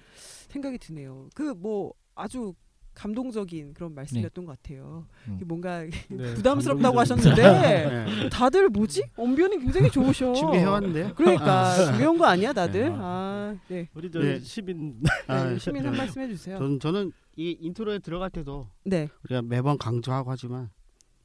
생각이 0.48 0.78
드네요. 0.78 1.28
그 1.34 1.52
뭐 1.54 1.92
아주 2.14 2.54
감동적인 2.94 3.72
그런 3.74 3.94
말씀이었던 3.94 4.44
것 4.44 4.52
같아요. 4.62 5.06
음. 5.26 5.34
이게 5.36 5.44
뭔가 5.44 5.80
네, 6.10 6.34
부담스럽다고. 6.34 7.00
하셨는데 7.00 7.42
네. 8.22 8.28
다들 8.28 8.68
뭐지? 8.68 9.02
언변이 9.16 9.58
굉장히 9.58 9.90
좋으셔. 9.90 10.32
준비해왔는데요. 10.34 11.14
그러니까 11.14 11.74
준비한 11.86 12.16
거 12.18 12.26
아니야 12.26 12.52
다들? 12.52 12.90
네. 12.90 12.94
아, 12.98 13.56
네. 13.68 13.88
우리 13.94 14.10
저 14.10 14.20
네. 14.20 14.38
시민 14.40 15.02
아, 15.26 15.44
네, 15.50 15.58
시민 15.58 15.84
한 15.84 15.92
네. 15.92 15.98
말씀 15.98 16.20
해주세요. 16.22 16.58
저는 16.58 16.80
저는 16.80 17.12
이 17.36 17.56
intro에 17.60 17.98
들어갈 18.00 18.30
때도 18.30 18.68
네, 18.84 19.08
우리가 19.24 19.42
매번 19.42 19.78
강조하고 19.78 20.30
하지만 20.30 20.70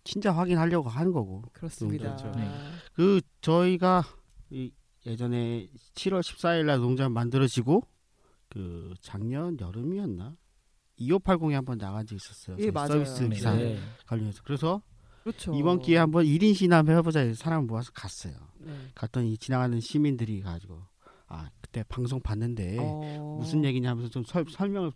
진짜 0.03 0.31
확인하려고 0.31 0.89
하는 0.89 1.11
거고 1.11 1.43
그렇습니다. 1.51 2.15
그렇죠. 2.15 2.31
네. 2.39 2.49
그 2.93 3.21
저희가 3.41 4.03
이 4.49 4.71
예전에 5.05 5.67
7월 5.95 6.21
14일 6.21 6.65
날 6.65 6.79
노조 6.79 7.11
만들어지고 7.11 7.81
그 8.49 8.93
작년 9.01 9.59
여름이었나 9.59 10.35
2580에 10.99 11.53
한번 11.53 11.77
나간 11.77 12.05
적이 12.05 12.15
있었어요. 12.17 12.57
예, 12.59 12.71
맞아요. 12.71 13.05
서비스 13.05 13.23
네. 13.23 13.35
기사 13.35 13.53
네. 13.53 13.77
관련해서 14.05 14.41
그래서 14.43 14.81
그렇죠. 15.23 15.53
이번 15.53 15.79
기회에 15.79 15.99
한번 15.99 16.25
1인 16.25 16.55
시위나 16.55 16.89
해보자 16.89 17.19
해서 17.19 17.35
사람 17.35 17.67
모아서 17.67 17.91
갔어요. 17.93 18.33
네. 18.59 18.73
갔더니 18.95 19.37
지나가는 19.37 19.77
시민들이 19.81 20.41
가지고 20.41 20.83
아 21.27 21.49
그때 21.59 21.83
방송 21.89 22.21
봤는데 22.21 22.77
어... 22.79 23.37
무슨 23.39 23.65
얘기냐 23.65 23.89
하면서 23.89 24.09
좀 24.09 24.23
설, 24.23 24.45
설명을 24.49 24.91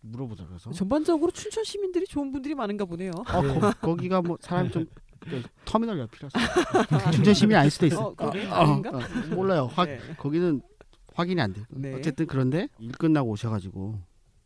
물어보자 0.00 0.46
그래서 0.46 0.70
전반적으로 0.72 1.30
춘천 1.30 1.64
시민들이 1.64 2.06
좋은 2.06 2.30
분들이 2.32 2.54
많은가 2.54 2.84
보네요. 2.84 3.10
어, 3.10 3.42
거, 3.42 3.72
거기가 3.80 4.22
뭐 4.22 4.36
사람이 4.40 4.70
좀 4.70 4.86
그, 5.20 5.42
터미널 5.64 5.98
옆이라서 5.98 6.38
춘천 7.12 7.34
시민이 7.34 7.56
아닐 7.58 7.70
수도 7.70 7.86
있어. 7.86 8.08
어, 8.08 8.14
그래? 8.14 8.46
어, 8.46 8.54
아닌가? 8.54 8.90
어, 8.90 9.00
몰라요. 9.34 9.68
확 9.72 9.86
네. 9.86 9.98
거기는 10.16 10.60
확인이 11.14 11.40
안 11.40 11.52
돼. 11.52 11.62
네. 11.70 11.94
어쨌든 11.94 12.26
그런데 12.26 12.68
일 12.78 12.92
끝나고 12.92 13.30
오셔가지고 13.30 13.98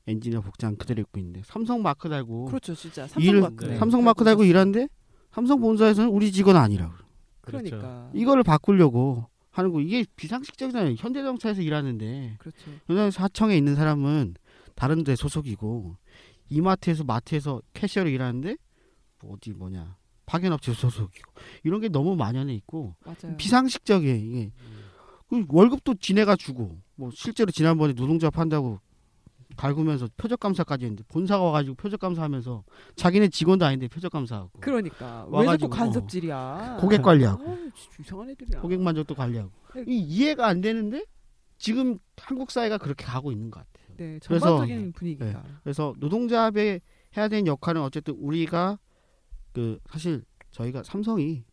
엔지니어 0.06 0.40
복장 0.40 0.76
그대로 0.76 1.00
입고 1.02 1.18
있는데 1.18 1.42
삼성 1.44 1.82
마크 1.82 2.08
달고 2.08 2.46
그렇죠, 2.46 2.74
진짜 2.74 3.06
삼성 3.06 3.40
마크. 3.40 3.64
네. 3.66 3.76
삼성 3.76 4.04
마크 4.04 4.24
달고 4.24 4.44
일하는데 4.44 4.88
삼성 5.32 5.60
본사에서는 5.60 6.10
우리 6.10 6.32
직원 6.32 6.56
아니라고. 6.56 6.94
그러니까 7.42 8.10
이거를 8.14 8.42
바꾸려고 8.42 9.26
하는 9.50 9.72
거 9.72 9.80
이게 9.80 10.04
비상식적이잖아요. 10.16 10.94
현대자동차에서 10.96 11.62
일하는데 11.62 12.36
그렇죠. 12.38 12.70
현대자동차 12.86 13.24
하청에 13.24 13.56
있는 13.56 13.74
사람은 13.74 14.34
다른 14.80 15.04
데 15.04 15.14
소속이고 15.14 15.94
이마트에서 16.48 17.04
마트에서 17.04 17.60
캐셔로 17.74 18.08
일하는데 18.08 18.56
뭐 19.20 19.34
어디 19.34 19.52
뭐냐 19.52 19.98
파견업체 20.24 20.72
소속이고 20.72 21.32
이런 21.64 21.82
게 21.82 21.90
너무 21.90 22.16
만연해 22.16 22.54
있고 22.54 22.96
맞아요. 23.04 23.36
비상식적이에요 23.36 24.14
이게 24.16 24.52
그 25.28 25.44
월급도 25.48 25.96
지네가 25.96 26.34
주고 26.36 26.78
뭐 26.94 27.10
실제로 27.12 27.50
지난번에 27.50 27.92
노동조합 27.92 28.38
한다고 28.38 28.80
갈구면서 29.54 30.08
표적 30.16 30.40
감사까지 30.40 30.86
했는데 30.86 31.04
본사가 31.08 31.44
와가지고 31.44 31.74
표적 31.74 32.00
감사하면서 32.00 32.64
자기네 32.96 33.28
직원도 33.28 33.66
아닌데 33.66 33.86
표적 33.86 34.10
감사하고 34.10 34.50
그러니까 34.60 35.26
왜 35.26 35.30
자꾸 35.30 35.36
와가지고, 35.36 35.70
간섭질이야? 35.70 36.78
고객 36.80 37.02
관리하고 37.02 37.50
아, 37.50 37.58
이상한 38.00 38.30
애들이야. 38.30 38.62
고객 38.62 38.80
만족도 38.80 39.14
관리하고 39.14 39.52
네. 39.74 39.84
이 39.86 39.98
이해가 39.98 40.46
안 40.46 40.62
되는데 40.62 41.04
지금 41.58 41.98
한국 42.16 42.50
사회가 42.50 42.78
그렇게 42.78 43.04
가고 43.04 43.30
있는 43.30 43.50
것 43.50 43.60
같아요. 43.60 43.79
네, 44.00 44.18
그래서- 44.24 44.46
전반적인 44.46 44.92
분위기가. 44.92 45.44
그래서 45.62 45.94
노동자합에 45.98 46.80
해야 47.16 47.28
되는 47.28 47.46
역할은 47.46 47.82
어쨌든 47.82 48.14
우리가 48.14 48.78
그 49.52 49.78
사실 49.90 50.24
저희가 50.52 50.82
삼성이 50.82 51.44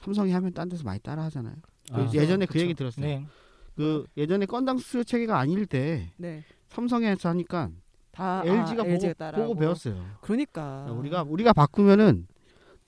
삼성이 0.00 0.32
하면 0.32 0.52
딴 0.52 0.68
데서 0.68 0.82
많이 0.82 0.98
따라 1.00 1.22
하잖아요. 1.24 1.54
그 1.92 2.00
아, 2.00 2.10
예전에 2.12 2.46
그. 2.46 2.58
얘기 2.58 2.74
들었어요. 2.74 3.04
네. 3.06 3.24
그 3.76 4.04
예전에 4.16 4.46
건당 4.46 4.78
수수료 4.78 5.04
체계가 5.04 5.38
아닐 5.38 5.64
때 5.66 6.12
네, 6.16 6.42
삼성에서 6.70 7.28
하니까 7.28 7.70
다 8.10 8.42
LG가 8.44 8.82
아, 8.82 8.86
보고. 8.86 9.42
보고 9.46 9.54
배웠어요. 9.54 10.04
그러니까 10.22 10.86
우리가 10.90 11.22
우리가 11.22 11.52
바꾸면은 11.52 12.26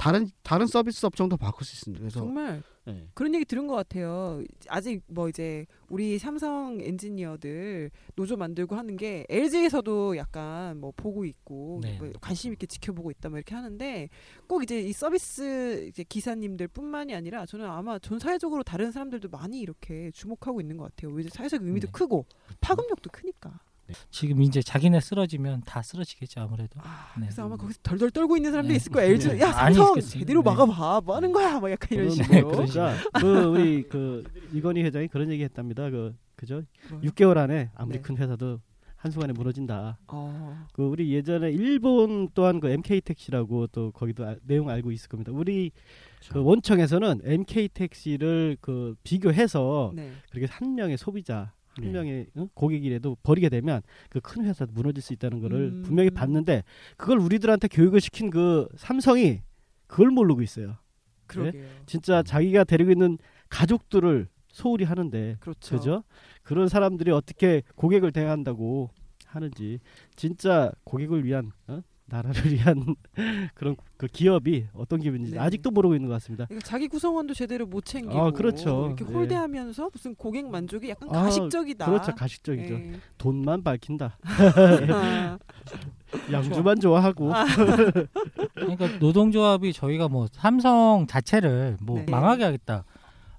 다른 0.03 0.29
다른 0.43 0.67
서비스 0.67 1.07
업종도 1.07 1.37
바꿀 1.37 1.65
수 1.65 1.77
있습니다. 1.77 2.01
그래서 2.01 2.19
정말 2.19 2.61
네. 2.85 3.07
그런 3.15 3.33
얘기 3.37 3.45
들은 3.45 3.69
것 3.69 3.77
같아요. 3.77 4.43
아직 4.69 5.01
뭐 5.07 5.29
이제 5.29 5.65
우리 5.89 6.19
삼성 6.19 6.81
엔지니어들 6.81 7.93
노조 8.17 8.37
만들고 8.37 8.75
하는 8.75 8.97
게 8.97 9.25
LG에서도 9.29 10.17
약간 10.17 10.81
뭐 10.81 10.93
보고 10.97 11.25
있고 11.25 11.79
네. 11.85 11.99
뭐 11.99 12.11
관심 12.21 12.53
있게 12.53 12.67
지켜보고 12.67 13.13
있다 13.13 13.29
뭐 13.29 13.39
이렇게 13.39 13.55
하는데 13.55 14.09
꼭 14.49 14.65
이제 14.65 14.81
이 14.81 14.93
서비스 14.93 15.87
이제 15.87 16.03
기사님들뿐만이 16.03 17.15
아니라 17.15 17.47
저는 17.47 17.67
아마 17.67 18.01
전 18.01 18.19
사회적으로 18.19 18.65
다른 18.65 18.91
사람들도 18.91 19.29
많이 19.29 19.61
이렇게 19.61 20.11
주목하고 20.11 20.61
있는 20.61 20.79
것 20.79 20.85
같아요. 20.85 21.15
왜 21.15 21.23
사회적 21.31 21.63
의미도 21.63 21.87
네. 21.87 21.93
크고 21.93 22.27
파급력도 22.61 23.09
크니까. 23.11 23.61
지금 24.11 24.43
이제 24.43 24.63
자기네 24.63 25.01
쓰러지면 25.01 25.63
다 25.65 25.83
쓰러지겠죠 25.83 26.41
아무래도. 26.41 26.81
아, 26.83 27.13
네. 27.17 27.27
그래서 27.27 27.45
아마 27.45 27.57
거기서 27.57 27.81
덜덜 27.83 28.11
떨고 28.11 28.37
있는 28.37 28.51
사람들이 28.51 28.75
네. 28.75 28.77
있을 28.77 28.93
거야. 28.93 29.05
LG 29.05 29.29
네. 29.29 29.41
야 29.41 29.53
삼성. 29.53 30.01
제대로 30.01 30.43
네. 30.43 30.51
막아봐. 30.51 31.01
뭐 31.05 31.17
하는 31.17 31.33
거야? 31.33 31.61
막 31.61 31.71
약간 31.71 31.89
이런 31.99 32.11
식으로. 32.11 32.49
그러니까 32.51 32.95
그 33.21 33.45
우리 33.45 33.83
그 33.89 34.25
이건희 34.53 34.83
회장이 34.83 35.09
그런 35.09 35.31
얘기 35.31 35.43
했답니다. 35.45 35.91
그 35.91 36.15
그죠? 36.37 36.63
뭐요? 36.91 37.03
6개월 37.03 37.37
안에 37.37 37.71
아무리 37.75 37.99
네. 37.99 38.03
큰 38.03 38.17
회사도 38.17 38.61
한순간에 38.97 39.33
무너진다. 39.33 39.99
어, 40.07 40.67
그 40.73 40.85
우리 40.85 41.13
예전에 41.13 41.51
일본 41.51 42.29
또한 42.35 42.61
그 42.61 42.69
MK 42.69 43.01
택시라고 43.01 43.67
또 43.69 43.91
거기도 43.91 44.25
아- 44.25 44.37
내용 44.45 44.69
알고 44.69 44.93
있을 44.93 45.09
겁니다. 45.09 45.33
우리 45.33 45.73
그 46.31 46.41
원청에서는 46.41 47.21
MK 47.25 47.69
택시를 47.71 48.57
그 48.61 48.95
비교해서 49.03 49.91
네. 49.95 50.13
그렇게 50.31 50.47
한 50.53 50.77
명의 50.77 50.97
소비자 50.97 51.53
한 51.75 51.85
네. 51.85 51.91
명의 51.91 52.27
어? 52.37 52.47
고객이라도 52.55 53.17
버리게 53.23 53.49
되면 53.49 53.83
그 54.11 54.21
큰 54.21 54.45
회사도 54.45 54.73
무너질 54.73 55.03
수 55.03 55.13
있다는 55.13 55.41
거를 55.41 55.71
음. 55.73 55.83
분명히 55.83 56.11
봤는데 56.11 56.65
그걸 56.97 57.19
우리들한테 57.19 57.69
교육을 57.69 58.01
시킨 58.01 58.31
그 58.31 58.69
삼성이 58.77 59.43
그걸 59.87 60.11
모르고 60.11 60.43
있어요. 60.43 60.77
그러게요. 61.27 61.65
진짜 61.87 62.23
자기가 62.23 62.65
데리고 62.65 62.91
있는 62.91 63.19
가족들을 63.49 64.29
소홀히 64.49 64.85
하는데 64.85 65.37
그렇죠. 65.41 65.77
그죠? 65.77 66.05
그런 66.43 66.69
사람들이 66.69 67.11
어떻게 67.11 67.63
고객을 67.75 68.13
대한다고 68.13 68.91
하는지 69.27 69.79
진짜 70.15 70.71
고객을 70.85 71.25
위한 71.25 71.53
어? 71.69 71.81
나라를 72.13 72.43
위한 72.53 72.95
그런 73.55 73.75
그 73.97 74.07
기업이 74.07 74.67
어떤 74.75 75.01
기분인지 75.01 75.33
네. 75.33 75.39
아직도 75.39 75.71
모르고 75.71 75.95
있는 75.95 76.09
것 76.09 76.15
같습니다. 76.17 76.45
그러니까 76.45 76.69
자기 76.69 76.87
구성원도 76.87 77.33
제대로 77.33 77.65
못 77.65 77.87
챙기고 77.87 78.21
아, 78.21 78.31
그렇죠. 78.31 78.87
이렇게 78.89 79.05
네. 79.05 79.13
홀대하면서 79.13 79.91
무슨 79.93 80.15
고객 80.15 80.47
만족이 80.47 80.91
약간 80.91 81.09
아, 81.09 81.23
가식적이다. 81.25 81.87
그렇죠, 81.87 82.15
가식적이죠. 82.15 82.75
예. 82.75 82.93
돈만 83.17 83.63
밝힌다. 83.63 84.19
아, 84.23 85.39
양주만 86.31 86.81
좋아하고 86.81 87.35
아. 87.35 87.47
그러니까 88.55 88.99
노동조합이 88.99 89.73
저희가 89.73 90.09
뭐 90.09 90.27
삼성 90.33 91.07
자체를 91.09 91.79
뭐 91.81 92.01
네. 92.01 92.07
망하게 92.11 92.45
하겠다 92.45 92.85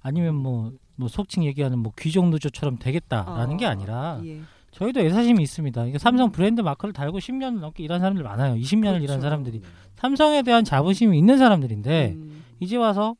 아니면 0.02 0.34
뭐, 0.34 0.72
뭐 0.96 1.06
속칭 1.08 1.44
얘기하는 1.44 1.78
뭐 1.78 1.92
귀족 1.96 2.28
노조처럼 2.28 2.78
되겠다라는 2.78 3.54
아, 3.54 3.56
게 3.56 3.66
아니라 3.66 4.20
예. 4.24 4.40
저희도 4.74 5.00
애사심이 5.00 5.42
있습니다. 5.42 5.86
이게 5.86 5.98
삼성 5.98 6.30
브랜드 6.32 6.60
마크를 6.60 6.92
달고 6.92 7.18
10년 7.18 7.60
넘게 7.60 7.82
일한 7.84 8.00
사람들 8.00 8.22
많아요. 8.24 8.54
20년을 8.56 9.02
일한 9.02 9.18
그렇죠. 9.18 9.20
사람들이 9.20 9.62
삼성에 9.96 10.42
대한 10.42 10.64
자부심이 10.64 11.16
있는 11.16 11.38
사람들인데 11.38 12.12
음, 12.16 12.44
이제 12.60 12.76
와서 12.76 13.14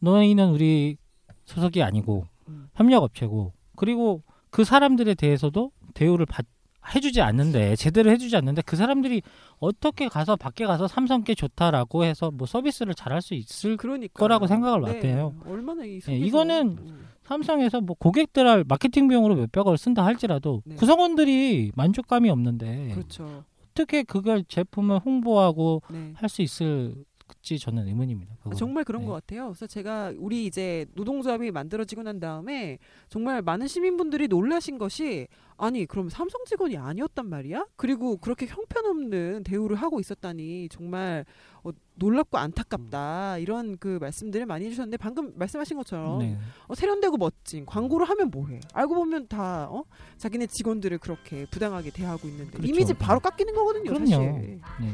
너희는 0.00 0.50
우리 0.50 0.96
소속이 1.44 1.82
아니고 1.82 2.24
음. 2.48 2.68
협력업체고 2.74 3.52
그리고 3.76 4.22
그 4.50 4.62
사람들에 4.64 5.14
대해서도 5.14 5.72
대우를 5.94 6.26
받, 6.26 6.46
해주지 6.94 7.20
않는데 7.20 7.74
제대로 7.76 8.10
해주지 8.10 8.36
않는데 8.36 8.62
그 8.62 8.76
사람들이 8.76 9.20
어떻게 9.58 10.08
가서 10.08 10.36
밖에 10.36 10.64
가서 10.64 10.86
삼성께 10.86 11.34
좋다라고 11.34 12.04
해서 12.04 12.30
뭐 12.30 12.46
서비스를 12.46 12.94
잘할 12.94 13.20
수 13.20 13.34
있을 13.34 13.76
그러니까 13.76 14.12
거라고 14.18 14.46
생각을 14.46 14.80
못해요. 14.80 15.34
얼마나 15.44 15.84
이 15.84 15.96
예, 15.96 15.98
속에서- 15.98 16.26
이거는 16.26 16.78
음, 16.78 17.08
삼성에서 17.28 17.82
뭐 17.82 17.94
고객들할 17.98 18.64
마케팅 18.66 19.06
비용으로 19.06 19.34
몇백억을 19.34 19.76
쓴다 19.76 20.04
할지라도 20.04 20.62
네. 20.64 20.76
구성원들이 20.76 21.72
만족감이 21.76 22.30
없는데 22.30 22.88
그렇죠. 22.94 23.44
어떻게 23.70 24.02
그걸 24.02 24.44
제품을 24.44 25.00
홍보하고 25.00 25.82
네. 25.90 26.12
할수 26.16 26.40
있을 26.40 26.94
있을지 27.48 27.58
저는 27.58 27.86
의문입니다. 27.88 28.36
그거는. 28.36 28.56
정말 28.56 28.84
그런 28.84 29.02
네. 29.02 29.08
것 29.08 29.14
같아요. 29.14 29.46
그래서 29.46 29.66
제가 29.66 30.12
우리 30.18 30.46
이제 30.46 30.86
노동조합이 30.94 31.50
만들어지고 31.50 32.02
난 32.02 32.20
다음에 32.20 32.78
정말 33.08 33.42
많은 33.42 33.66
시민분들이 33.66 34.28
놀라신 34.28 34.78
것이 34.78 35.28
아니 35.56 35.86
그럼 35.86 36.08
삼성 36.08 36.44
직원이 36.44 36.76
아니었단 36.76 37.26
말이야? 37.26 37.66
그리고 37.76 38.16
그렇게 38.16 38.46
형편없는 38.46 39.42
대우를 39.44 39.76
하고 39.76 39.98
있었다니 39.98 40.68
정말 40.70 41.24
어, 41.64 41.70
놀랍고 41.94 42.38
안타깝다 42.38 43.38
이런 43.38 43.76
그 43.78 43.98
말씀들을 44.00 44.46
많이 44.46 44.66
해주셨는데 44.66 44.98
방금 44.98 45.32
말씀하신 45.36 45.76
것처럼 45.78 46.20
네. 46.20 46.38
어, 46.68 46.74
세련되고 46.74 47.16
멋진 47.16 47.66
광고를 47.66 48.08
하면 48.08 48.30
뭐해? 48.30 48.60
알고 48.72 48.94
보면 48.94 49.26
다 49.26 49.68
어? 49.70 49.84
자기네 50.16 50.46
직원들을 50.46 50.98
그렇게 50.98 51.46
부당하게 51.50 51.90
대하고 51.90 52.28
있는데 52.28 52.52
그렇죠. 52.52 52.68
이미지 52.68 52.94
바로 52.94 53.18
깎이는 53.18 53.54
거거든요. 53.54 53.90
그럼요. 53.90 54.06
사실. 54.06 54.60
네. 54.80 54.92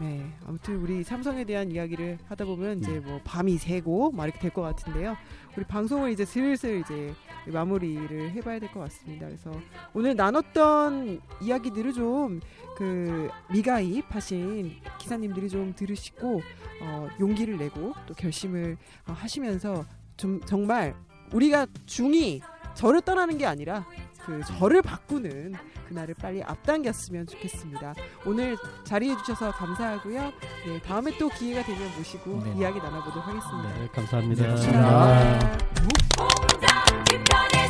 네, 0.00 0.24
아무튼 0.46 0.76
우리 0.76 1.02
삼성에 1.02 1.44
대한 1.44 1.72
이야기를 1.72 2.18
하다 2.28 2.44
보면 2.44 2.80
네. 2.80 2.88
이제 2.88 3.00
뭐 3.00 3.20
밤이 3.24 3.58
새고 3.58 4.12
막 4.12 4.24
이렇게 4.24 4.38
될 4.38 4.50
것 4.52 4.62
같은데요. 4.62 5.16
우리 5.56 5.64
방송을 5.64 6.12
이제 6.12 6.24
슬슬 6.24 6.80
이제 6.80 7.12
마무리를 7.46 8.30
해봐야 8.30 8.58
될 8.60 8.70
것 8.70 8.80
같습니다. 8.80 9.26
그래서 9.26 9.50
오늘 9.94 10.14
나눴던 10.14 11.20
이야기들을 11.42 11.92
좀 11.92 12.40
그 12.78 13.28
미가입하신 13.50 14.76
기사님들이 15.00 15.48
좀 15.48 15.74
들으시고 15.74 16.40
어, 16.80 17.08
용기를 17.18 17.58
내고 17.58 17.92
또 18.06 18.14
결심을 18.14 18.76
어, 19.08 19.12
하시면서 19.12 19.84
좀 20.16 20.40
정말 20.42 20.94
우리가 21.32 21.66
중이 21.86 22.40
저를 22.74 23.00
떠나는 23.00 23.38
게 23.38 23.46
아니라 23.46 23.86
그 24.24 24.42
저를 24.44 24.82
바꾸는 24.82 25.54
그날을 25.88 26.14
빨리 26.20 26.42
앞당겼으면 26.42 27.26
좋겠습니다. 27.26 27.94
오늘 28.26 28.56
자리해 28.84 29.16
주셔서 29.18 29.52
감사하고요. 29.52 30.32
네, 30.66 30.82
다음에 30.82 31.16
또 31.18 31.30
기회가 31.30 31.62
되면 31.62 31.90
모시고 31.96 32.44
네. 32.44 32.54
이야기 32.58 32.78
나눠보도록 32.78 33.26
하겠습니다. 33.26 33.72
네, 33.78 33.88
감사합니다. 33.88 34.46
감사합니다. 34.48 35.58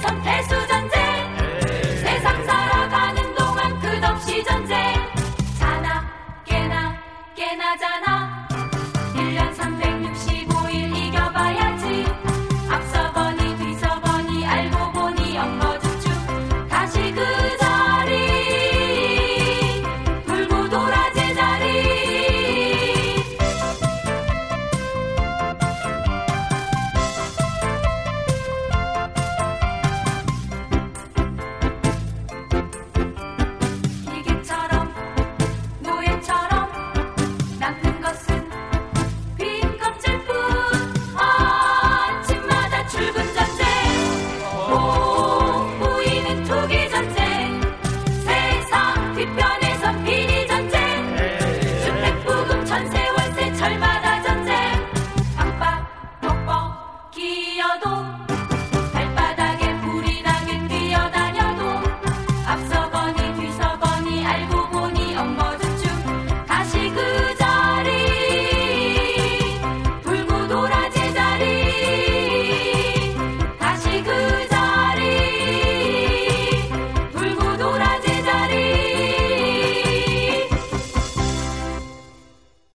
감사합니다. 0.03 1.28